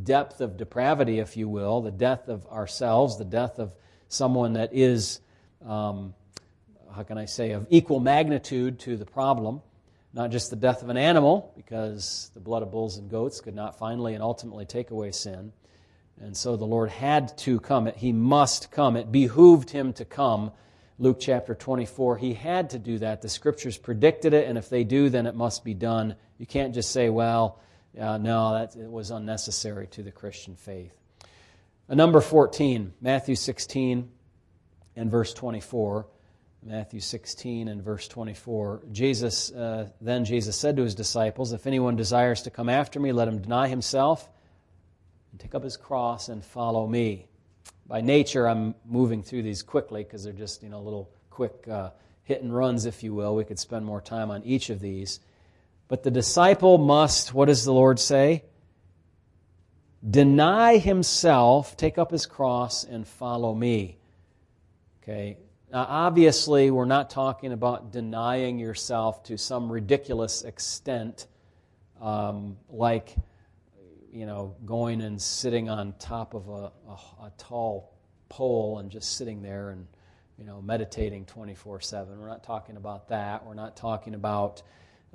depth 0.00 0.40
of 0.40 0.56
depravity, 0.56 1.18
if 1.18 1.36
you 1.36 1.48
will, 1.48 1.80
the 1.80 1.90
death 1.90 2.28
of 2.28 2.46
ourselves, 2.46 3.18
the 3.18 3.24
death 3.24 3.58
of 3.58 3.72
someone 4.06 4.52
that 4.52 4.70
is, 4.72 5.18
um, 5.66 6.14
how 6.94 7.02
can 7.02 7.18
I 7.18 7.24
say, 7.24 7.50
of 7.50 7.66
equal 7.68 7.98
magnitude 7.98 8.78
to 8.80 8.96
the 8.96 9.06
problem. 9.06 9.60
Not 10.12 10.30
just 10.30 10.50
the 10.50 10.56
death 10.56 10.82
of 10.82 10.88
an 10.88 10.96
animal, 10.96 11.52
because 11.56 12.30
the 12.34 12.40
blood 12.40 12.62
of 12.62 12.70
bulls 12.70 12.96
and 12.96 13.10
goats 13.10 13.40
could 13.40 13.56
not 13.56 13.76
finally 13.76 14.14
and 14.14 14.22
ultimately 14.22 14.66
take 14.66 14.92
away 14.92 15.10
sin. 15.10 15.52
And 16.20 16.36
so 16.36 16.56
the 16.56 16.66
Lord 16.66 16.90
had 16.90 17.36
to 17.38 17.60
come. 17.60 17.86
He 17.96 18.12
must 18.12 18.70
come. 18.70 18.96
It 18.96 19.10
behooved 19.10 19.70
him 19.70 19.92
to 19.94 20.04
come. 20.04 20.52
Luke 20.98 21.16
chapter 21.18 21.54
24, 21.54 22.18
he 22.18 22.34
had 22.34 22.70
to 22.70 22.78
do 22.78 22.98
that. 22.98 23.22
The 23.22 23.28
scriptures 23.30 23.78
predicted 23.78 24.34
it, 24.34 24.46
and 24.46 24.58
if 24.58 24.68
they 24.68 24.84
do, 24.84 25.08
then 25.08 25.26
it 25.26 25.34
must 25.34 25.64
be 25.64 25.72
done. 25.72 26.14
You 26.36 26.44
can't 26.44 26.74
just 26.74 26.90
say, 26.90 27.08
well, 27.08 27.58
uh, 27.98 28.18
no, 28.18 28.52
that 28.52 28.76
it 28.76 28.90
was 28.90 29.10
unnecessary 29.10 29.86
to 29.88 30.02
the 30.02 30.12
Christian 30.12 30.56
faith. 30.56 30.92
Uh, 31.88 31.94
number 31.94 32.20
14, 32.20 32.92
Matthew 33.00 33.34
16 33.34 34.10
and 34.96 35.10
verse 35.10 35.32
24. 35.32 36.06
Matthew 36.62 37.00
16 37.00 37.68
and 37.68 37.82
verse 37.82 38.06
24. 38.06 38.82
Jesus, 38.92 39.50
uh, 39.52 39.88
then 40.02 40.26
Jesus 40.26 40.54
said 40.54 40.76
to 40.76 40.82
his 40.82 40.94
disciples, 40.94 41.54
If 41.54 41.66
anyone 41.66 41.96
desires 41.96 42.42
to 42.42 42.50
come 42.50 42.68
after 42.68 43.00
me, 43.00 43.12
let 43.12 43.26
him 43.26 43.40
deny 43.40 43.68
himself 43.68 44.28
and 45.30 45.40
take 45.40 45.54
up 45.54 45.62
his 45.62 45.76
cross 45.76 46.28
and 46.28 46.44
follow 46.44 46.86
me. 46.86 47.26
By 47.86 48.00
nature, 48.00 48.46
I'm 48.46 48.74
moving 48.84 49.22
through 49.22 49.42
these 49.42 49.62
quickly 49.62 50.04
because 50.04 50.24
they're 50.24 50.32
just 50.32 50.62
you 50.62 50.68
know 50.68 50.80
little 50.80 51.10
quick 51.30 51.66
uh, 51.68 51.90
hit 52.22 52.42
and 52.42 52.54
runs, 52.54 52.86
if 52.86 53.02
you 53.02 53.14
will. 53.14 53.34
We 53.34 53.44
could 53.44 53.58
spend 53.58 53.84
more 53.84 54.00
time 54.00 54.30
on 54.30 54.42
each 54.44 54.70
of 54.70 54.80
these. 54.80 55.20
But 55.88 56.04
the 56.04 56.10
disciple 56.12 56.78
must, 56.78 57.34
what 57.34 57.46
does 57.46 57.64
the 57.64 57.72
Lord 57.72 57.98
say? 57.98 58.44
Deny 60.08 60.78
himself, 60.78 61.76
take 61.76 61.98
up 61.98 62.12
his 62.12 62.26
cross, 62.26 62.84
and 62.84 63.06
follow 63.06 63.52
me. 63.52 63.98
Okay? 65.02 65.38
Now, 65.72 65.86
obviously, 65.88 66.70
we're 66.70 66.84
not 66.84 67.10
talking 67.10 67.52
about 67.52 67.90
denying 67.90 68.60
yourself 68.60 69.24
to 69.24 69.36
some 69.36 69.70
ridiculous 69.70 70.42
extent, 70.42 71.26
um, 72.00 72.56
like, 72.68 73.16
you 74.12 74.26
know, 74.26 74.56
going 74.66 75.02
and 75.02 75.20
sitting 75.20 75.68
on 75.68 75.94
top 75.98 76.34
of 76.34 76.48
a, 76.48 76.72
a, 76.88 77.26
a 77.26 77.32
tall 77.38 77.94
pole 78.28 78.78
and 78.78 78.90
just 78.90 79.16
sitting 79.16 79.42
there 79.42 79.70
and, 79.70 79.86
you 80.38 80.44
know, 80.44 80.60
meditating 80.60 81.26
24 81.26 81.80
7. 81.80 82.18
We're 82.18 82.28
not 82.28 82.42
talking 82.42 82.76
about 82.76 83.08
that. 83.08 83.46
We're 83.46 83.54
not 83.54 83.76
talking 83.76 84.14
about 84.14 84.62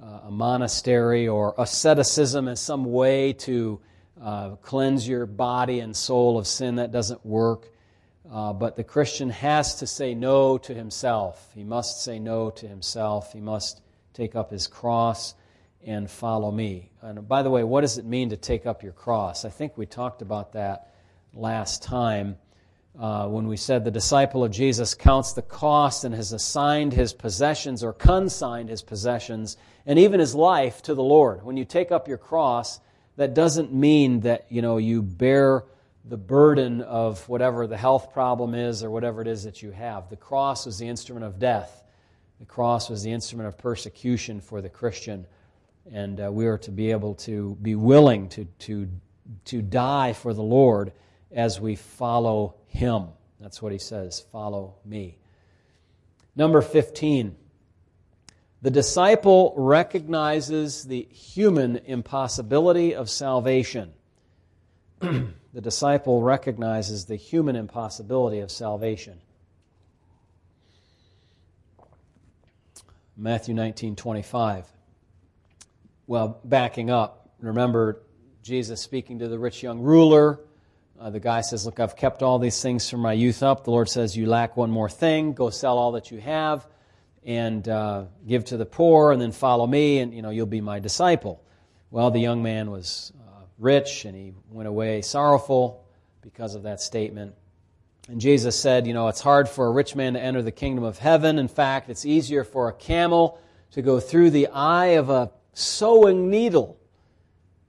uh, 0.01 0.21
a 0.25 0.31
monastery 0.31 1.27
or 1.27 1.55
asceticism 1.57 2.47
as 2.47 2.59
some 2.59 2.85
way 2.85 3.33
to 3.33 3.81
uh, 4.21 4.49
cleanse 4.57 5.07
your 5.07 5.25
body 5.25 5.79
and 5.79 5.95
soul 5.95 6.37
of 6.37 6.47
sin. 6.47 6.75
That 6.75 6.91
doesn't 6.91 7.25
work. 7.25 7.67
Uh, 8.31 8.53
but 8.53 8.75
the 8.75 8.83
Christian 8.83 9.29
has 9.29 9.75
to 9.75 9.87
say 9.87 10.15
no 10.15 10.57
to 10.59 10.73
himself. 10.73 11.51
He 11.53 11.63
must 11.63 12.03
say 12.03 12.17
no 12.17 12.49
to 12.51 12.67
himself. 12.67 13.33
He 13.33 13.39
must 13.41 13.81
take 14.13 14.35
up 14.35 14.51
his 14.51 14.67
cross 14.67 15.35
and 15.85 16.09
follow 16.09 16.51
me. 16.51 16.91
And 17.01 17.27
by 17.27 17.43
the 17.43 17.49
way, 17.49 17.63
what 17.63 17.81
does 17.81 17.97
it 17.97 18.05
mean 18.05 18.29
to 18.31 18.37
take 18.37 18.65
up 18.65 18.83
your 18.83 18.91
cross? 18.91 19.45
I 19.45 19.49
think 19.49 19.77
we 19.77 19.85
talked 19.85 20.21
about 20.21 20.53
that 20.53 20.93
last 21.33 21.83
time 21.83 22.37
uh, 22.99 23.27
when 23.27 23.47
we 23.47 23.57
said 23.57 23.83
the 23.83 23.91
disciple 23.91 24.43
of 24.43 24.51
Jesus 24.51 24.93
counts 24.93 25.33
the 25.33 25.41
cost 25.41 26.03
and 26.03 26.15
has 26.15 26.31
assigned 26.31 26.93
his 26.93 27.13
possessions 27.13 27.83
or 27.83 27.93
consigned 27.93 28.69
his 28.69 28.81
possessions 28.81 29.57
and 29.85 29.99
even 29.99 30.19
his 30.19 30.33
life 30.33 30.81
to 30.83 30.95
the 30.95 31.03
Lord. 31.03 31.43
When 31.43 31.57
you 31.57 31.65
take 31.65 31.91
up 31.91 32.07
your 32.07 32.17
cross, 32.17 32.79
that 33.17 33.33
doesn't 33.33 33.73
mean 33.73 34.21
that 34.21 34.45
you 34.49 34.61
know 34.61 34.77
you 34.77 35.01
bear 35.01 35.65
the 36.05 36.17
burden 36.17 36.81
of 36.81 37.27
whatever 37.27 37.67
the 37.67 37.77
health 37.77 38.13
problem 38.13 38.53
is 38.53 38.83
or 38.83 38.89
whatever 38.89 39.21
it 39.21 39.27
is 39.27 39.43
that 39.43 39.61
you 39.61 39.71
have. 39.71 40.09
The 40.09 40.15
cross 40.15 40.65
was 40.65 40.77
the 40.77 40.87
instrument 40.87 41.25
of 41.25 41.39
death. 41.39 41.83
The 42.39 42.45
cross 42.45 42.89
was 42.89 43.03
the 43.03 43.11
instrument 43.11 43.47
of 43.47 43.57
persecution 43.57 44.39
for 44.41 44.61
the 44.61 44.69
Christian. 44.69 45.25
And 45.91 46.19
uh, 46.19 46.31
we 46.31 46.47
are 46.47 46.57
to 46.59 46.71
be 46.71 46.91
able 46.91 47.15
to 47.15 47.57
be 47.61 47.75
willing 47.75 48.29
to, 48.29 48.45
to, 48.45 48.89
to 49.45 49.61
die 49.61 50.13
for 50.13 50.33
the 50.33 50.43
Lord 50.43 50.93
as 51.31 51.59
we 51.59 51.75
follow 51.75 52.55
Him. 52.67 53.07
That's 53.39 53.61
what 53.61 53.71
He 53.71 53.77
says 53.77 54.25
follow 54.31 54.75
me. 54.83 55.17
Number 56.35 56.61
15. 56.61 57.35
The 58.61 58.71
disciple 58.71 59.53
recognizes 59.55 60.85
the 60.85 61.07
human 61.11 61.77
impossibility 61.85 62.95
of 62.95 63.11
salvation. 63.11 63.93
the 64.99 65.61
disciple 65.61 66.23
recognizes 66.23 67.05
the 67.05 67.15
human 67.15 67.55
impossibility 67.55 68.39
of 68.39 68.49
salvation. 68.49 69.19
Matthew 73.15 73.53
19 73.53 73.95
25. 73.95 74.74
Well, 76.07 76.39
backing 76.43 76.91
up, 76.91 77.31
remember 77.39 78.03
Jesus 78.43 78.79
speaking 78.79 79.19
to 79.19 79.27
the 79.27 79.39
rich 79.39 79.63
young 79.63 79.79
ruler. 79.79 80.39
Uh, 80.99 81.09
the 81.09 81.19
guy 81.19 81.41
says, 81.41 81.65
Look, 81.65 81.79
I've 81.79 81.95
kept 81.95 82.21
all 82.21 82.37
these 82.37 82.61
things 82.61 82.87
from 82.87 82.99
my 82.99 83.13
youth 83.13 83.41
up. 83.41 83.63
The 83.63 83.71
Lord 83.71 83.89
says, 83.89 84.15
You 84.15 84.27
lack 84.27 84.55
one 84.55 84.69
more 84.69 84.87
thing. 84.87 85.33
Go 85.33 85.49
sell 85.49 85.79
all 85.79 85.93
that 85.93 86.11
you 86.11 86.19
have 86.19 86.67
and 87.25 87.67
uh, 87.67 88.05
give 88.27 88.45
to 88.45 88.57
the 88.57 88.67
poor, 88.67 89.11
and 89.11 89.19
then 89.19 89.31
follow 89.31 89.65
me, 89.65 89.97
and 89.97 90.13
you 90.13 90.21
know 90.21 90.29
you'll 90.29 90.45
be 90.45 90.61
my 90.61 90.79
disciple. 90.79 91.41
Well, 91.89 92.11
the 92.11 92.19
young 92.19 92.43
man 92.43 92.69
was 92.69 93.11
uh, 93.27 93.41
rich, 93.57 94.05
and 94.05 94.15
he 94.15 94.33
went 94.51 94.67
away 94.67 95.01
sorrowful 95.01 95.87
because 96.21 96.53
of 96.53 96.63
that 96.63 96.81
statement. 96.81 97.33
And 98.09 98.21
Jesus 98.21 98.59
said, 98.59 98.85
you 98.85 98.93
know, 98.93 99.07
it's 99.07 99.21
hard 99.21 99.49
for 99.49 99.65
a 99.65 99.71
rich 99.71 99.95
man 99.95 100.13
to 100.13 100.21
enter 100.21 100.43
the 100.43 100.51
kingdom 100.51 100.83
of 100.83 100.99
heaven. 100.99 101.39
In 101.39 101.47
fact, 101.47 101.89
it's 101.89 102.05
easier 102.05 102.43
for 102.43 102.69
a 102.69 102.73
camel 102.73 103.39
to 103.71 103.81
go 103.81 103.99
through 103.99 104.29
the 104.29 104.47
eye 104.47 104.97
of 104.97 105.09
a 105.09 105.31
sewing 105.55 106.29
needle 106.29 106.77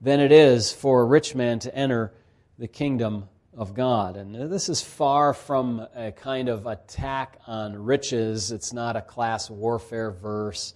than 0.01 0.19
it 0.19 0.31
is 0.31 0.71
for 0.71 1.01
a 1.01 1.05
rich 1.05 1.33
man 1.33 1.57
to 1.57 1.73
enter 1.73 2.13
the 2.59 2.67
kingdom 2.67 3.29
of 3.55 3.73
God. 3.73 4.17
And 4.17 4.51
this 4.51 4.69
is 4.69 4.81
far 4.81 5.33
from 5.33 5.87
a 5.95 6.11
kind 6.11 6.49
of 6.49 6.67
attack 6.67 7.39
on 7.47 7.75
riches. 7.75 8.51
It's 8.51 8.73
not 8.73 8.97
a 8.97 9.01
class 9.01 9.49
warfare 9.49 10.11
verse 10.11 10.75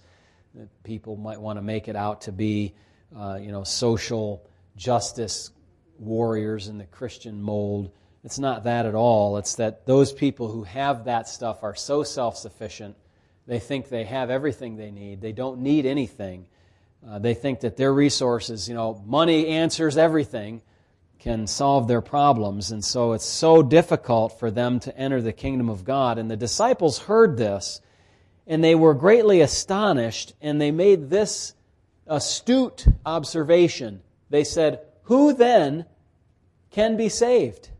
that 0.54 0.68
people 0.84 1.16
might 1.16 1.40
want 1.40 1.58
to 1.58 1.62
make 1.62 1.86
it 1.86 1.96
out 1.96 2.22
to 2.22 2.32
be, 2.32 2.74
uh, 3.16 3.38
you 3.40 3.52
know, 3.52 3.62
social 3.62 4.48
justice 4.74 5.50
warriors 5.98 6.68
in 6.68 6.78
the 6.78 6.86
Christian 6.86 7.42
mold. 7.42 7.90
It's 8.24 8.38
not 8.38 8.64
that 8.64 8.86
at 8.86 8.94
all. 8.94 9.36
It's 9.36 9.56
that 9.56 9.84
those 9.84 10.12
people 10.12 10.48
who 10.48 10.64
have 10.64 11.04
that 11.04 11.28
stuff 11.28 11.62
are 11.62 11.74
so 11.74 12.02
self 12.02 12.38
sufficient, 12.38 12.96
they 13.46 13.58
think 13.58 13.90
they 13.90 14.04
have 14.04 14.30
everything 14.30 14.76
they 14.76 14.90
need. 14.90 15.20
They 15.20 15.32
don't 15.32 15.60
need 15.60 15.84
anything. 15.84 16.46
Uh, 17.06 17.18
they 17.18 17.34
think 17.34 17.60
that 17.60 17.76
their 17.76 17.92
resources, 17.92 18.68
you 18.68 18.74
know, 18.74 19.02
money 19.06 19.48
answers 19.48 19.96
everything 19.96 20.62
can 21.18 21.46
solve 21.46 21.88
their 21.88 22.00
problems. 22.00 22.70
And 22.70 22.84
so 22.84 23.12
it's 23.12 23.24
so 23.24 23.62
difficult 23.62 24.38
for 24.38 24.50
them 24.50 24.80
to 24.80 24.96
enter 24.96 25.20
the 25.20 25.32
kingdom 25.32 25.68
of 25.68 25.84
God. 25.84 26.18
And 26.18 26.30
the 26.30 26.36
disciples 26.36 26.98
heard 26.98 27.36
this, 27.36 27.80
and 28.46 28.62
they 28.62 28.74
were 28.74 28.94
greatly 28.94 29.40
astonished, 29.40 30.34
and 30.40 30.60
they 30.60 30.70
made 30.70 31.10
this 31.10 31.54
astute 32.06 32.86
observation. 33.06 34.02
They 34.30 34.44
said, 34.44 34.80
Who 35.04 35.32
then 35.32 35.86
can 36.70 36.96
be 36.96 37.08
saved? 37.08 37.70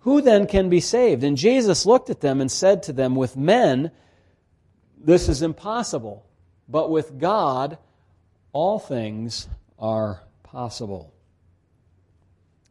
Who 0.00 0.20
then 0.20 0.46
can 0.46 0.68
be 0.68 0.80
saved? 0.80 1.24
And 1.24 1.36
Jesus 1.36 1.86
looked 1.86 2.10
at 2.10 2.20
them 2.20 2.40
and 2.40 2.50
said 2.50 2.84
to 2.84 2.92
them, 2.92 3.14
With 3.14 3.36
men, 3.36 3.90
this 4.98 5.28
is 5.28 5.42
impossible, 5.42 6.26
but 6.68 6.90
with 6.90 7.18
God, 7.18 7.78
all 8.56 8.78
things 8.78 9.48
are 9.78 10.22
possible. 10.42 11.12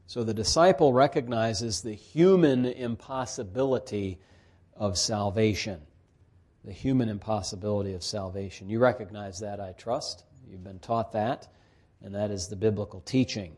So 0.08 0.24
the 0.24 0.34
disciple 0.34 0.94
recognizes 0.94 1.82
the 1.84 1.94
human 1.94 2.66
impossibility 2.66 4.18
of 4.76 4.98
salvation. 4.98 5.80
The 6.64 6.72
human 6.72 7.08
impossibility 7.08 7.94
of 7.94 8.02
salvation. 8.02 8.68
You 8.68 8.80
recognize 8.80 9.42
that, 9.42 9.60
I 9.60 9.74
trust. 9.74 10.24
You've 10.50 10.64
been 10.64 10.80
taught 10.80 11.12
that, 11.12 11.48
and 12.04 12.16
that 12.16 12.32
is 12.32 12.48
the 12.48 12.56
biblical 12.56 13.02
teaching. 13.02 13.56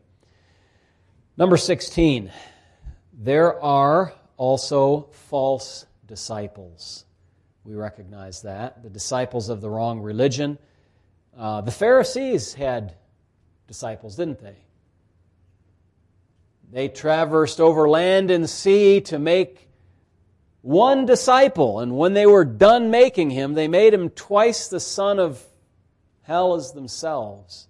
Number 1.38 1.56
16, 1.56 2.30
there 3.14 3.58
are 3.58 4.12
also 4.36 5.08
false 5.12 5.86
disciples. 6.06 7.06
We 7.64 7.74
recognize 7.74 8.42
that. 8.42 8.82
The 8.82 8.90
disciples 8.90 9.48
of 9.48 9.62
the 9.62 9.70
wrong 9.70 10.00
religion. 10.00 10.58
Uh, 11.38 11.60
the 11.60 11.70
Pharisees 11.70 12.54
had 12.54 12.94
disciples, 13.68 14.16
didn't 14.16 14.42
they? 14.42 14.56
They 16.72 16.88
traversed 16.88 17.60
over 17.60 17.88
land 17.88 18.32
and 18.32 18.50
sea 18.50 19.00
to 19.02 19.20
make 19.20 19.68
one 20.62 21.06
disciple, 21.06 21.78
and 21.78 21.96
when 21.96 22.12
they 22.12 22.26
were 22.26 22.44
done 22.44 22.90
making 22.90 23.30
him, 23.30 23.54
they 23.54 23.68
made 23.68 23.94
him 23.94 24.10
twice 24.10 24.66
the 24.68 24.80
son 24.80 25.20
of 25.20 25.42
hell 26.22 26.56
as 26.56 26.72
themselves. 26.72 27.68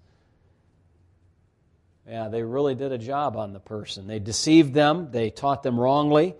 Yeah, 2.08 2.28
they 2.28 2.42
really 2.42 2.74
did 2.74 2.90
a 2.90 2.98
job 2.98 3.36
on 3.36 3.52
the 3.52 3.60
person. 3.60 4.06
They 4.06 4.18
deceived 4.18 4.72
them, 4.72 5.10
they 5.10 5.28
taught 5.28 5.62
them 5.62 5.78
wrongly, 5.78 6.34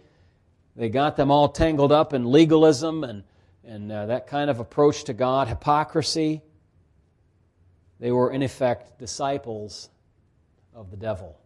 they 0.74 0.88
got 0.88 1.16
them 1.16 1.30
all 1.30 1.50
tangled 1.50 1.92
up 1.92 2.14
in 2.14 2.24
legalism 2.24 3.04
and, 3.04 3.22
and 3.64 3.92
uh, 3.92 4.06
that 4.06 4.28
kind 4.28 4.48
of 4.48 4.60
approach 4.60 5.04
to 5.04 5.12
God, 5.12 5.48
hypocrisy. 5.48 6.40
They 8.00 8.12
were, 8.12 8.30
in 8.32 8.42
effect, 8.42 8.98
disciples 8.98 9.90
of 10.74 10.90
the 10.90 10.96
devil 10.96 11.38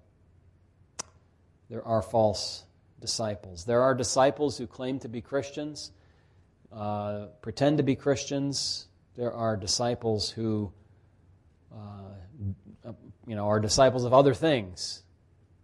there 1.72 1.84
are 1.86 2.02
false 2.02 2.64
disciples. 3.00 3.64
There 3.64 3.80
are 3.80 3.94
disciples 3.94 4.58
who 4.58 4.66
claim 4.66 4.98
to 4.98 5.08
be 5.08 5.22
Christians, 5.22 5.90
uh, 6.70 7.28
pretend 7.40 7.78
to 7.78 7.82
be 7.82 7.96
Christians. 7.96 8.88
There 9.16 9.32
are 9.32 9.56
disciples 9.56 10.28
who, 10.28 10.70
uh, 11.74 12.92
you 13.26 13.34
know, 13.34 13.48
are 13.48 13.58
disciples 13.58 14.04
of 14.04 14.12
other 14.12 14.34
things, 14.34 15.02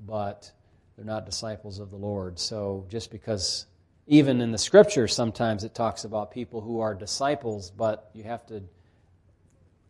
but 0.00 0.50
they're 0.96 1.04
not 1.04 1.26
disciples 1.26 1.78
of 1.78 1.90
the 1.90 1.98
Lord. 1.98 2.38
So 2.38 2.86
just 2.88 3.10
because, 3.10 3.66
even 4.06 4.40
in 4.40 4.50
the 4.50 4.56
Scripture, 4.56 5.08
sometimes 5.08 5.62
it 5.62 5.74
talks 5.74 6.04
about 6.04 6.30
people 6.30 6.62
who 6.62 6.80
are 6.80 6.94
disciples, 6.94 7.70
but 7.70 8.08
you 8.14 8.24
have 8.24 8.46
to 8.46 8.62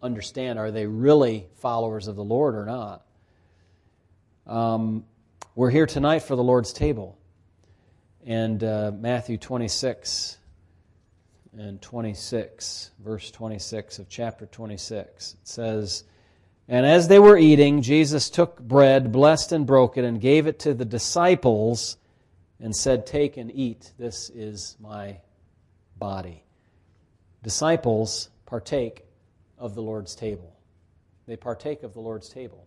understand: 0.02 0.58
are 0.58 0.70
they 0.70 0.86
really 0.86 1.46
followers 1.56 2.08
of 2.08 2.16
the 2.16 2.24
Lord 2.24 2.54
or 2.54 2.64
not? 2.64 3.04
Um, 4.46 5.04
we're 5.54 5.70
here 5.70 5.86
tonight 5.86 6.20
for 6.20 6.36
the 6.36 6.42
Lord's 6.42 6.72
table. 6.72 7.18
And 8.24 8.62
uh, 8.62 8.92
Matthew 8.94 9.36
26 9.36 10.38
and 11.58 11.82
26, 11.82 12.92
verse 13.02 13.30
26 13.30 13.98
of 13.98 14.08
chapter 14.08 14.46
26, 14.46 15.34
it 15.34 15.48
says, 15.48 16.04
And 16.68 16.86
as 16.86 17.08
they 17.08 17.18
were 17.18 17.36
eating, 17.36 17.82
Jesus 17.82 18.30
took 18.30 18.60
bread, 18.60 19.10
blessed 19.10 19.52
and 19.52 19.66
broke 19.66 19.96
it, 19.96 20.04
and 20.04 20.20
gave 20.20 20.46
it 20.46 20.60
to 20.60 20.74
the 20.74 20.84
disciples, 20.84 21.96
and 22.60 22.74
said, 22.74 23.06
Take 23.06 23.36
and 23.36 23.50
eat. 23.52 23.92
This 23.98 24.30
is 24.30 24.76
my 24.80 25.18
body. 25.98 26.44
Disciples 27.42 28.28
partake 28.46 29.04
of 29.58 29.74
the 29.74 29.82
Lord's 29.82 30.14
table. 30.14 30.56
They 31.26 31.36
partake 31.36 31.82
of 31.82 31.92
the 31.94 32.00
Lord's 32.00 32.28
table. 32.28 32.66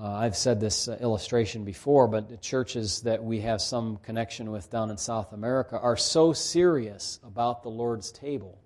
Uh, 0.00 0.12
I've 0.12 0.36
said 0.36 0.60
this 0.60 0.88
uh, 0.88 0.98
illustration 1.00 1.64
before, 1.64 2.08
but 2.08 2.28
the 2.28 2.36
churches 2.36 3.02
that 3.02 3.22
we 3.22 3.40
have 3.42 3.60
some 3.60 3.98
connection 3.98 4.50
with 4.50 4.70
down 4.70 4.90
in 4.90 4.98
South 4.98 5.32
America 5.32 5.78
are 5.78 5.96
so 5.96 6.32
serious 6.32 7.20
about 7.24 7.62
the 7.62 7.68
Lord's 7.68 8.10
table 8.10 8.58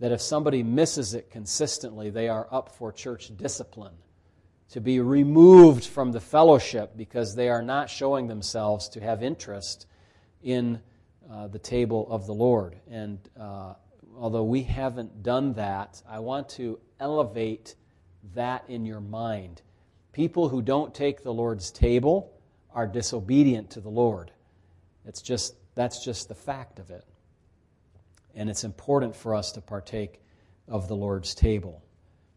that 0.00 0.12
if 0.12 0.20
somebody 0.20 0.62
misses 0.62 1.14
it 1.14 1.30
consistently, 1.30 2.10
they 2.10 2.28
are 2.28 2.46
up 2.50 2.74
for 2.74 2.92
church 2.92 3.34
discipline 3.36 3.94
to 4.70 4.80
be 4.80 5.00
removed 5.00 5.84
from 5.84 6.12
the 6.12 6.20
fellowship 6.20 6.96
because 6.96 7.34
they 7.34 7.48
are 7.48 7.62
not 7.62 7.90
showing 7.90 8.26
themselves 8.28 8.88
to 8.88 9.00
have 9.00 9.22
interest 9.22 9.86
in 10.42 10.80
uh, 11.30 11.48
the 11.48 11.58
table 11.58 12.06
of 12.10 12.26
the 12.26 12.34
Lord. 12.34 12.76
And 12.90 13.18
uh, 13.38 13.74
although 14.20 14.44
we 14.44 14.62
haven't 14.62 15.22
done 15.22 15.54
that, 15.54 16.00
I 16.08 16.20
want 16.20 16.48
to 16.50 16.78
elevate 17.00 17.74
that 18.34 18.64
in 18.68 18.84
your 18.84 19.00
mind 19.00 19.62
People 20.12 20.48
who 20.48 20.60
don't 20.60 20.94
take 20.94 21.22
the 21.22 21.32
Lord's 21.32 21.70
table 21.70 22.32
are 22.74 22.86
disobedient 22.86 23.70
to 23.70 23.80
the 23.80 23.88
Lord. 23.88 24.32
It's 25.06 25.22
just, 25.22 25.54
that's 25.74 26.04
just 26.04 26.28
the 26.28 26.34
fact 26.34 26.78
of 26.78 26.90
it. 26.90 27.04
And 28.34 28.50
it's 28.50 28.64
important 28.64 29.14
for 29.14 29.34
us 29.34 29.52
to 29.52 29.60
partake 29.60 30.20
of 30.68 30.88
the 30.88 30.96
Lord's 30.96 31.34
table. 31.34 31.82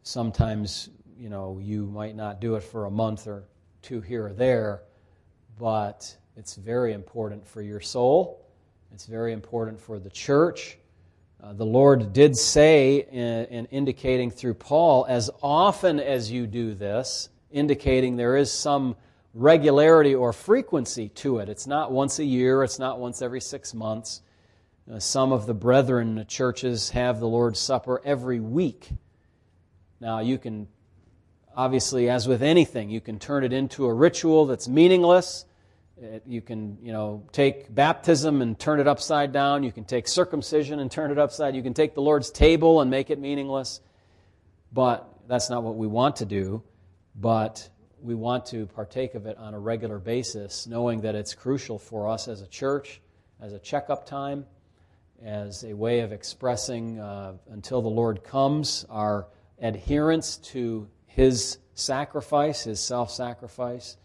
Sometimes, 0.04 0.90
you 1.18 1.30
know, 1.30 1.60
you 1.62 1.86
might 1.88 2.16
not 2.16 2.40
do 2.40 2.56
it 2.56 2.64
for 2.64 2.86
a 2.86 2.92
month 2.92 3.28
or 3.28 3.46
two 3.82 4.02
here 4.02 4.28
or 4.28 4.34
there, 4.34 4.84
but 5.60 6.16
it's 6.36 6.56
very 6.56 6.94
important 6.94 7.46
for 7.46 7.62
your 7.62 7.80
soul. 7.80 8.48
It's 8.92 9.08
very 9.08 9.34
important 9.34 9.80
for 9.80 10.00
the 10.00 10.10
church. 10.10 10.78
Uh, 11.44 11.52
the 11.52 11.66
Lord 11.66 12.14
did 12.14 12.38
say, 12.38 13.06
in, 13.12 13.46
in 13.48 13.66
indicating 13.66 14.32
through 14.32 14.54
Paul, 14.54 15.06
as 15.10 15.30
often 15.42 16.00
as 16.00 16.32
you 16.32 16.48
do 16.48 16.74
this, 16.74 17.28
indicating 17.52 18.16
there 18.16 18.38
is 18.38 18.50
some 18.50 18.96
regularity 19.34 20.16
or 20.16 20.32
frequency 20.32 21.10
to 21.10 21.40
it. 21.40 21.50
It's 21.50 21.68
not 21.68 21.92
once 21.92 22.20
a 22.20 22.24
year, 22.24 22.64
it's 22.64 22.80
not 22.80 22.98
once 22.98 23.22
every 23.22 23.42
six 23.42 23.74
months. 23.74 24.22
Uh, 24.90 25.00
some 25.00 25.34
of 25.34 25.46
the 25.46 25.54
brethren 25.54 26.24
churches 26.30 26.92
have 26.92 27.20
the 27.20 27.28
Lord's 27.28 27.60
Supper 27.60 28.02
every 28.06 28.40
week. 28.40 28.92
Now, 30.00 30.22
you 30.22 30.38
can, 30.38 30.70
obviously, 31.58 32.10
as 32.10 32.26
with 32.26 32.42
anything, 32.42 32.90
you 32.90 33.02
can 33.02 33.20
turn 33.20 33.44
it 33.44 33.52
into 33.52 33.86
a 33.86 33.94
ritual 33.94 34.46
that's 34.46 34.70
meaningless. 34.70 35.44
It, 36.04 36.24
you 36.28 36.42
can, 36.42 36.78
you 36.82 36.92
know, 36.92 37.24
take 37.32 37.74
baptism 37.74 38.42
and 38.42 38.60
turn 38.60 38.82
it 38.82 38.88
upside 38.88 39.32
down. 39.32 39.64
You 39.64 39.72
can 39.72 39.86
take 39.86 40.10
circumcision 40.10 40.80
and 40.80 40.92
turn 40.92 41.12
it 41.12 41.18
upside. 41.18 41.56
You 41.56 41.64
can 41.64 41.74
take 41.74 41.96
the 41.96 42.02
Lord's 42.02 42.30
table 42.30 42.82
and 42.82 42.92
make 42.92 43.10
it 43.10 43.20
meaningless. 43.20 43.80
But 44.74 45.08
that's 45.30 45.50
not 45.50 45.64
what 45.64 45.76
we 45.76 45.88
want 45.88 46.18
to 46.18 46.26
do. 46.26 46.62
But 47.16 47.70
we 48.02 48.16
want 48.16 48.48
to 48.48 48.66
partake 48.66 49.16
of 49.16 49.28
it 49.28 49.38
on 49.38 49.54
a 49.54 49.60
regular 49.60 49.98
basis, 49.98 50.68
knowing 50.68 51.02
that 51.02 51.16
it's 51.16 51.34
crucial 51.34 51.80
for 51.80 52.10
us 52.10 52.28
as 52.28 52.42
a 52.42 52.48
church, 52.48 53.00
as 53.40 53.54
a 53.54 53.60
checkup 53.60 54.06
time, 54.06 54.46
as 55.24 55.64
a 55.64 55.74
way 55.74 56.02
of 56.02 56.12
expressing, 56.12 57.00
uh, 57.00 57.34
until 57.50 57.82
the 57.82 57.88
Lord 57.88 58.26
comes, 58.26 58.86
our 58.90 59.28
adherence 59.62 60.36
to 60.38 60.90
His 61.06 61.60
sacrifice, 61.76 62.66
His 62.66 62.82
self 62.82 63.10
sacrifice, 63.10 63.96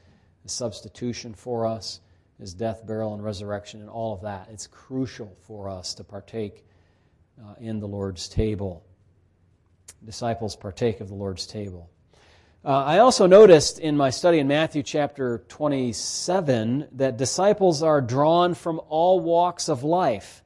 Substitution 0.48 1.34
for 1.34 1.66
us, 1.66 2.00
His 2.38 2.54
death, 2.54 2.86
burial, 2.86 3.14
and 3.14 3.22
resurrection, 3.22 3.80
and 3.80 3.90
all 3.90 4.14
of 4.14 4.22
that. 4.22 4.48
It's 4.50 4.66
crucial 4.66 5.36
for 5.46 5.68
us 5.68 5.94
to 5.94 6.04
partake 6.04 6.64
uh, 7.40 7.54
in 7.60 7.80
the 7.80 7.88
Lord's 7.88 8.28
table. 8.28 8.84
Disciples 10.04 10.56
partake 10.56 11.00
of 11.00 11.08
the 11.08 11.14
Lord's 11.14 11.46
table. 11.46 11.90
Uh, 12.64 12.84
I 12.84 12.98
also 12.98 13.26
noticed 13.26 13.78
in 13.78 13.96
my 13.96 14.10
study 14.10 14.40
in 14.40 14.48
Matthew 14.48 14.82
chapter 14.82 15.44
27 15.48 16.88
that 16.92 17.16
disciples 17.16 17.82
are 17.82 18.00
drawn 18.00 18.54
from 18.54 18.80
all 18.88 19.20
walks 19.20 19.68
of 19.68 19.84
life, 19.84 20.42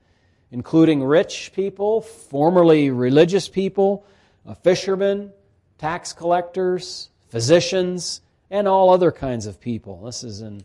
including 0.50 1.02
rich 1.02 1.52
people, 1.54 2.02
formerly 2.02 2.90
religious 2.90 3.48
people, 3.48 4.04
uh, 4.46 4.54
fishermen, 4.54 5.32
tax 5.78 6.12
collectors, 6.12 7.08
physicians, 7.28 8.20
and 8.52 8.68
all 8.68 8.90
other 8.90 9.10
kinds 9.10 9.46
of 9.46 9.58
people. 9.58 10.02
This 10.02 10.22
is 10.22 10.42
in, 10.42 10.62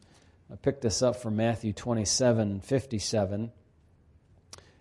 I 0.51 0.57
picked 0.57 0.81
this 0.81 1.01
up 1.01 1.15
from 1.15 1.37
Matthew 1.37 1.71
27 1.71 2.59
57. 2.59 3.51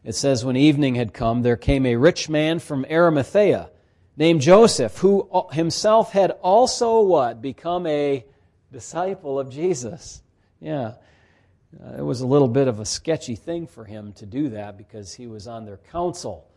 It 0.05 0.15
says, 0.15 0.45
When 0.45 0.57
evening 0.57 0.97
had 0.97 1.15
come, 1.15 1.43
there 1.43 1.57
came 1.57 1.87
a 1.87 1.95
rich 1.97 2.29
man 2.29 2.59
from 2.59 2.85
Arimathea 2.91 3.71
named 4.17 4.41
Joseph, 4.41 4.99
who 4.99 5.31
himself 5.53 6.13
had 6.13 6.33
also 6.43 7.01
what? 7.03 7.41
Become 7.41 7.87
a 7.87 8.25
disciple 8.73 9.39
of 9.39 9.51
Jesus. 9.51 10.21
Yeah. 10.61 10.95
Uh, 11.81 11.99
it 11.99 12.03
was 12.03 12.23
a 12.23 12.27
little 12.27 12.49
bit 12.49 12.67
of 12.67 12.81
a 12.81 12.85
sketchy 12.85 13.37
thing 13.37 13.69
for 13.69 13.85
him 13.85 14.15
to 14.15 14.27
do 14.27 14.49
that 14.49 14.77
because 14.77 15.15
he 15.15 15.29
was 15.29 15.47
on 15.47 15.65
their 15.65 15.77
council. 15.77 16.49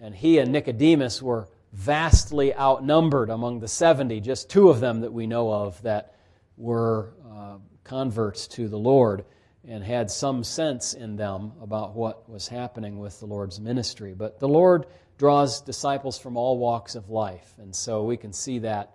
And 0.00 0.14
he 0.14 0.38
and 0.38 0.50
Nicodemus 0.50 1.20
were 1.20 1.48
vastly 1.72 2.54
outnumbered 2.54 3.30
among 3.30 3.60
the 3.60 3.68
70, 3.68 4.20
just 4.20 4.50
two 4.50 4.68
of 4.70 4.80
them 4.80 5.00
that 5.00 5.12
we 5.12 5.26
know 5.26 5.52
of 5.52 5.80
that 5.82 6.14
were 6.56 7.14
uh, 7.30 7.56
converts 7.84 8.46
to 8.48 8.68
the 8.68 8.78
Lord 8.78 9.24
and 9.66 9.84
had 9.84 10.10
some 10.10 10.42
sense 10.42 10.94
in 10.94 11.16
them 11.16 11.52
about 11.60 11.94
what 11.94 12.28
was 12.28 12.48
happening 12.48 12.98
with 12.98 13.20
the 13.20 13.26
Lord's 13.26 13.60
ministry. 13.60 14.14
But 14.14 14.40
the 14.40 14.48
Lord 14.48 14.86
draws 15.18 15.60
disciples 15.60 16.18
from 16.18 16.36
all 16.36 16.58
walks 16.58 16.94
of 16.94 17.10
life. 17.10 17.54
And 17.58 17.74
so 17.74 18.04
we 18.04 18.16
can 18.16 18.32
see 18.32 18.58
that 18.60 18.94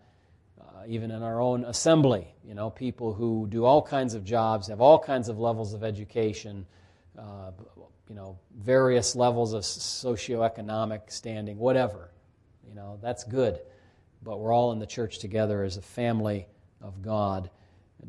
uh, 0.59 0.83
even 0.87 1.11
in 1.11 1.21
our 1.23 1.39
own 1.39 1.63
assembly. 1.65 2.33
You 2.43 2.55
know, 2.55 2.69
people 2.69 3.13
who 3.13 3.47
do 3.49 3.63
all 3.63 3.81
kinds 3.81 4.15
of 4.15 4.23
jobs, 4.23 4.67
have 4.67 4.81
all 4.81 4.99
kinds 4.99 5.29
of 5.29 5.39
levels 5.39 5.73
of 5.73 5.83
education, 5.83 6.65
uh, 7.17 7.51
you 8.09 8.15
know, 8.15 8.37
various 8.57 9.15
levels 9.15 9.53
of 9.53 9.63
socioeconomic 9.63 11.11
standing, 11.11 11.57
whatever. 11.57 12.11
You 12.75 12.81
know, 12.81 12.99
that's 13.01 13.23
good. 13.23 13.61
But 14.21 14.41
we're 14.41 14.51
all 14.51 14.73
in 14.73 14.79
the 14.79 14.85
church 14.85 15.19
together 15.19 15.63
as 15.63 15.77
a 15.77 15.81
family 15.81 16.45
of 16.81 17.01
God. 17.01 17.49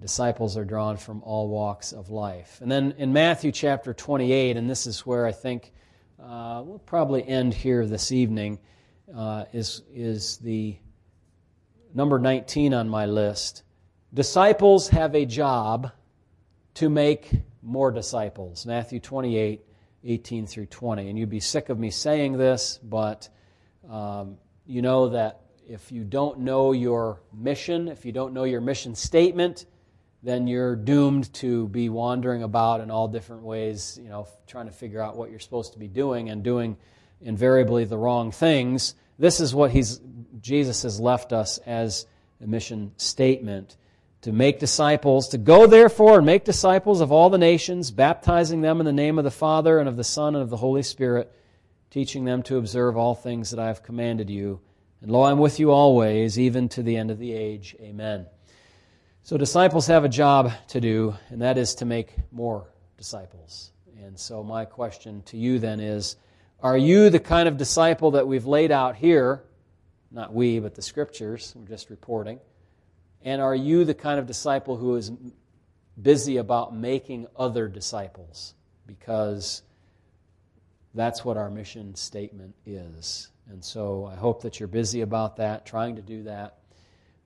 disciples 0.01 0.57
are 0.57 0.65
drawn 0.65 0.97
from 0.97 1.23
all 1.23 1.49
walks 1.49 1.93
of 1.93 2.11
life. 2.11 2.59
And 2.61 2.69
then 2.69 2.93
in 2.99 3.13
Matthew 3.13 3.53
chapter 3.53 3.95
28, 3.95 4.57
and 4.57 4.69
this 4.69 4.89
is 4.89 5.07
where 5.07 5.25
I 5.25 5.31
think 5.31 5.73
uh, 6.21 6.65
we'll 6.67 6.81
probably 6.81 7.25
end 7.29 7.55
here 7.55 7.87
this 7.87 8.11
evening, 8.11 8.59
uh, 9.15 9.45
is, 9.53 9.83
is 9.95 10.39
the 10.39 10.77
number 11.95 12.19
19 12.19 12.75
on 12.75 12.89
my 12.89 13.07
list. 13.07 13.63
Disciples 14.13 14.89
have 14.89 15.15
a 15.15 15.25
job 15.25 15.93
to 16.75 16.91
make 16.91 17.31
more 17.63 17.93
disciples. 17.93 18.67
Matthew 18.67 18.99
28, 18.99 19.65
18 20.03 20.47
through 20.49 20.67
20. 20.67 21.09
And 21.09 21.17
you'd 21.17 21.31
be 21.31 21.39
sick 21.39 21.69
of 21.69 21.79
me 21.79 21.93
saying 21.93 22.37
this, 22.37 22.81
but 22.83 23.29
um, 23.89 24.39
you 24.67 24.83
know 24.83 25.11
that 25.11 25.41
if 25.69 25.91
you 25.91 26.05
don't 26.05 26.41
know 26.41 26.73
your 26.73 27.21
mission, 27.33 27.89
if 27.89 28.05
you 28.05 28.13
don't 28.13 28.33
know 28.33 28.45
your 28.45 28.61
mission 28.61 28.95
statement, 28.95 29.67
then 30.23 30.47
you're 30.47 30.77
doomed 30.77 31.33
to 31.35 31.69
be 31.69 31.89
wandering 31.89 32.43
about 32.43 32.81
in 32.81 32.91
all 32.91 33.09
different 33.09 33.43
ways, 33.43 33.99
you 34.03 34.09
know, 34.09 34.27
trying 34.47 34.67
to 34.67 34.73
figure 34.73 35.01
out 35.01 35.17
what 35.17 35.31
you're 35.31 35.39
supposed 35.39 35.73
to 35.73 35.79
be 35.79 35.89
doing 35.89 36.31
and 36.31 36.43
doing 36.43 36.77
invariably 37.21 37.85
the 37.85 37.97
wrong 37.97 38.31
things. 38.31 38.95
This 39.19 39.41
is 39.41 39.55
what 39.55 39.71
he's, 39.71 40.01
Jesus 40.41 40.83
has 40.83 41.01
left 41.01 41.33
us 41.33 41.59
as 41.59 42.07
a 42.41 42.47
mission 42.47 42.93
statement 42.97 43.77
to 44.23 44.33
make 44.33 44.59
disciples, 44.59 45.29
to 45.29 45.39
go 45.39 45.67
therefore 45.67 46.17
and 46.17 46.27
make 46.27 46.45
disciples 46.45 47.01
of 47.01 47.13
all 47.13 47.31
the 47.31 47.39
nations, 47.39 47.91
baptizing 47.91 48.61
them 48.61 48.81
in 48.81 48.87
the 48.87 48.93
name 48.93 49.19
of 49.19 49.25
the 49.25 49.31
Father 49.31 49.79
and 49.79 49.89
of 49.89 49.97
the 49.97 50.05
Son 50.05 50.35
and 50.35 50.43
of 50.43 50.51
the 50.51 50.57
Holy 50.57 50.83
Spirit, 50.83 51.33
teaching 51.91 52.25
them 52.25 52.43
to 52.45 52.57
observe 52.57 52.97
all 52.97 53.15
things 53.15 53.51
that 53.51 53.61
I 53.61 53.67
have 53.67 53.83
commanded 53.83 54.31
you. 54.31 54.61
And 55.01 55.11
lo, 55.11 55.25
I'm 55.25 55.39
with 55.39 55.61
you 55.61 55.71
always, 55.71 56.39
even 56.39 56.69
to 56.71 56.83
the 56.83 56.97
end 56.97 57.11
of 57.11 57.19
the 57.19 57.33
age. 57.33 57.77
Amen. 57.81 58.27
So, 59.23 59.37
disciples 59.37 59.89
have 59.89 60.05
a 60.05 60.09
job 60.09 60.53
to 60.69 60.81
do, 60.81 61.17
and 61.31 61.43
that 61.43 61.59
is 61.59 61.75
to 61.77 61.85
make 61.85 62.15
more 62.31 62.69
disciples. 62.97 63.73
And 64.05 64.19
so, 64.19 64.43
my 64.43 64.65
question 64.65 65.23
to 65.27 65.37
you 65.37 65.59
then 65.59 65.81
is 65.81 66.17
Are 66.61 66.79
you 66.79 67.11
the 67.11 67.19
kind 67.19 67.49
of 67.49 67.57
disciple 67.57 68.13
that 68.13 68.27
we've 68.27 68.47
laid 68.47 68.71
out 68.71 68.97
here? 68.97 69.43
Not 70.11 70.33
we, 70.33 70.61
but 70.61 70.75
the 70.75 70.83
scriptures. 70.83 71.53
We're 71.57 71.67
just 71.67 71.91
reporting. 71.91 72.41
And 73.23 73.43
are 73.43 73.55
you 73.55 73.85
the 73.85 73.95
kind 73.95 74.21
of 74.21 74.27
disciple 74.27 74.77
who 74.77 74.95
is 74.95 75.11
busy 76.01 76.37
about 76.37 76.77
making 76.77 77.27
other 77.37 77.67
disciples? 77.67 78.55
Because 78.87 79.63
that's 80.97 81.25
what 81.25 81.37
our 81.37 81.51
mission 81.51 81.95
statement 81.95 82.55
is. 82.65 83.29
And 83.49 83.65
so 83.65 84.07
I 84.07 84.17
hope 84.17 84.43
that 84.43 84.59
you're 84.59 84.67
busy 84.67 85.03
about 85.03 85.37
that, 85.37 85.67
trying 85.67 85.97
to 85.97 86.03
do 86.03 86.25
that. 86.25 86.59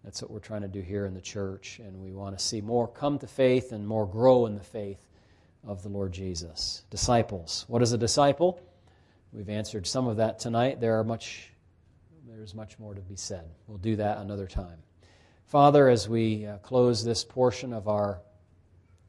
That's 0.05 0.21
what 0.21 0.31
we're 0.31 0.41
trying 0.41 0.63
to 0.63 0.69
do 0.69 0.81
here 0.81 1.07
in 1.07 1.15
the 1.15 1.21
church, 1.21 1.79
and 1.79 2.01
we 2.01 2.13
want 2.13 2.37
to 2.39 2.45
see 2.45 2.61
more 2.61 2.89
come 2.89 3.19
to 3.19 3.27
faith 3.27 3.73
and 3.73 3.87
more 3.87 4.07
grow 4.07 4.47
in 4.47 4.55
the 4.55 4.63
faith 4.63 5.07
of 5.67 5.83
the 5.83 5.89
Lord 5.89 6.13
Jesus. 6.13 6.85
Disciples. 6.91 7.65
What 7.69 7.83
is 7.83 7.93
a 7.93 7.99
disciple? 7.99 8.61
We've 9.33 9.49
answered 9.49 9.87
some 9.87 10.09
of 10.09 10.17
that 10.17 10.39
tonight. 10.39 10.81
There 10.81 10.99
are 10.99 11.05
much 11.05 11.53
there's 12.27 12.55
much 12.55 12.79
more 12.79 12.95
to 12.95 13.01
be 13.01 13.17
said. 13.17 13.45
We'll 13.67 13.79
do 13.79 13.97
that 13.97 14.19
another 14.19 14.47
time. 14.47 14.79
Father, 15.47 15.89
as 15.89 16.09
we 16.09 16.47
uh, 16.47 16.57
close 16.59 17.05
this 17.05 17.23
portion 17.25 17.73
of 17.73 17.87
our 17.87 18.23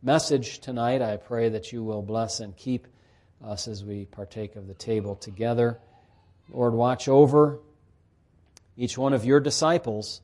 message 0.02 0.60
tonight, 0.60 1.02
I 1.02 1.18
pray 1.18 1.50
that 1.50 1.72
you 1.72 1.84
will 1.84 2.02
bless 2.02 2.42
and 2.42 2.56
keep 2.58 2.88
us 3.44 3.68
as 3.68 3.84
we 3.84 4.06
partake 4.06 4.56
of 4.56 4.68
the 4.68 4.74
table 4.74 5.16
together. 5.16 5.80
Lord, 6.50 6.74
watch 6.74 7.08
over 7.08 7.60
each 8.78 8.98
one 8.98 9.14
of 9.14 9.26
your 9.26 9.40
disciples 9.40 10.22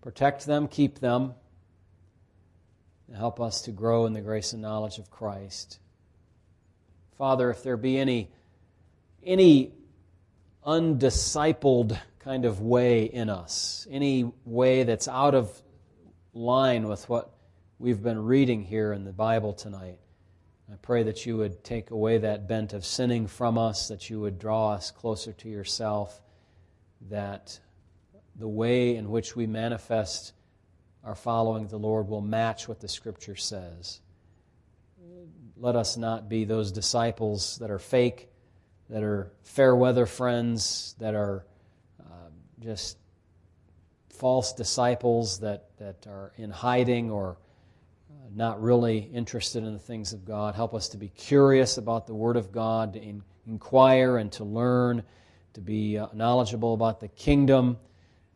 Protect 0.00 0.46
them, 0.46 0.66
keep 0.66 0.98
them, 0.98 1.34
and 3.06 3.16
help 3.16 3.40
us 3.40 3.62
to 3.62 3.70
grow 3.70 4.06
in 4.06 4.14
the 4.14 4.22
grace 4.22 4.52
and 4.52 4.62
knowledge 4.62 4.98
of 4.98 5.10
Christ. 5.10 5.78
Father, 7.18 7.50
if 7.50 7.62
there 7.62 7.76
be 7.76 7.98
any, 7.98 8.30
any 9.22 9.72
undiscipled 10.64 11.98
kind 12.20 12.46
of 12.46 12.62
way 12.62 13.04
in 13.04 13.28
us, 13.28 13.86
any 13.90 14.32
way 14.46 14.84
that's 14.84 15.06
out 15.06 15.34
of 15.34 15.50
line 16.32 16.88
with 16.88 17.06
what 17.08 17.34
we've 17.78 18.02
been 18.02 18.24
reading 18.24 18.62
here 18.62 18.94
in 18.94 19.04
the 19.04 19.12
Bible 19.12 19.52
tonight, 19.52 19.98
I 20.72 20.76
pray 20.82 21.02
that 21.02 21.26
you 21.26 21.36
would 21.38 21.64
take 21.64 21.90
away 21.90 22.18
that 22.18 22.46
bent 22.46 22.72
of 22.72 22.84
sinning 22.84 23.26
from 23.26 23.58
us, 23.58 23.88
that 23.88 24.08
you 24.08 24.20
would 24.20 24.38
draw 24.38 24.72
us 24.72 24.90
closer 24.90 25.32
to 25.32 25.48
yourself, 25.48 26.20
that 27.08 27.58
the 28.36 28.48
way 28.48 28.94
in 28.96 29.10
which 29.10 29.34
we 29.34 29.46
manifest 29.46 30.32
our 31.02 31.14
following 31.14 31.66
the 31.66 31.78
Lord 31.78 32.08
will 32.08 32.20
match 32.20 32.68
what 32.68 32.80
the 32.80 32.88
Scripture 32.88 33.36
says. 33.36 34.00
Let 35.56 35.76
us 35.76 35.96
not 35.96 36.28
be 36.28 36.44
those 36.44 36.72
disciples 36.72 37.58
that 37.58 37.70
are 37.70 37.78
fake. 37.78 38.28
that 38.90 39.02
are 39.04 39.30
fair 39.42 39.74
weather 39.74 40.04
friends, 40.04 40.96
that 40.98 41.14
are 41.14 41.46
uh, 42.00 42.28
just 42.58 42.98
false 44.08 44.52
disciples 44.52 45.38
that, 45.40 45.68
that 45.78 46.06
are 46.06 46.32
in 46.36 46.50
hiding 46.50 47.10
or 47.10 47.38
not 48.34 48.62
really 48.62 48.98
interested 48.98 49.64
in 49.64 49.72
the 49.72 49.78
things 49.78 50.12
of 50.12 50.24
God. 50.24 50.54
Help 50.54 50.74
us 50.74 50.88
to 50.90 50.96
be 50.96 51.08
curious 51.08 51.78
about 51.78 52.06
the 52.06 52.14
Word 52.14 52.36
of 52.36 52.52
God, 52.52 52.94
to 52.94 53.02
in, 53.02 53.22
inquire 53.46 54.18
and 54.18 54.30
to 54.32 54.44
learn, 54.44 55.02
to 55.54 55.60
be 55.60 55.98
uh, 55.98 56.06
knowledgeable 56.12 56.74
about 56.74 57.00
the 57.00 57.08
kingdom, 57.08 57.76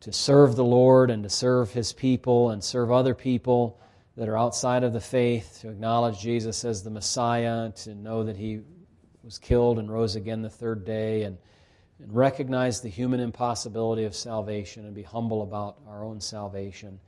to 0.00 0.12
serve 0.12 0.56
the 0.56 0.64
Lord 0.64 1.10
and 1.10 1.22
to 1.22 1.30
serve 1.30 1.72
His 1.72 1.92
people 1.92 2.50
and 2.50 2.62
serve 2.62 2.90
other 2.90 3.14
people 3.14 3.80
that 4.16 4.28
are 4.28 4.38
outside 4.38 4.84
of 4.84 4.92
the 4.92 5.00
faith, 5.00 5.58
to 5.62 5.70
acknowledge 5.70 6.20
Jesus 6.20 6.64
as 6.64 6.82
the 6.82 6.90
Messiah, 6.90 7.70
to 7.70 7.94
know 7.94 8.24
that 8.24 8.36
He 8.36 8.60
was 9.22 9.38
killed 9.38 9.78
and 9.78 9.90
rose 9.90 10.16
again 10.16 10.42
the 10.42 10.50
third 10.50 10.84
day, 10.84 11.22
and 11.22 11.38
and 12.00 12.12
recognize 12.14 12.80
the 12.80 12.88
human 12.88 13.20
impossibility 13.20 14.04
of 14.04 14.14
salvation 14.14 14.84
and 14.84 14.94
be 14.94 15.02
humble 15.02 15.42
about 15.42 15.78
our 15.88 16.04
own 16.04 16.20
salvation. 16.20 16.98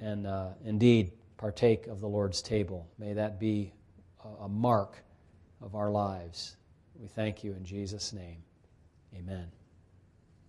And 0.00 0.26
uh, 0.26 0.50
indeed, 0.64 1.12
partake 1.40 1.86
of 1.86 2.00
the 2.00 2.06
Lord's 2.06 2.42
table. 2.42 2.86
May 2.98 3.14
that 3.14 3.40
be 3.40 3.72
a, 4.42 4.48
mark 4.48 5.02
of 5.62 5.74
our 5.74 5.90
lives. 5.90 6.58
We 6.94 7.08
thank 7.08 7.42
you 7.42 7.54
in 7.54 7.64
Jesus' 7.64 8.12
name. 8.12 8.42
Amen. 9.16 9.50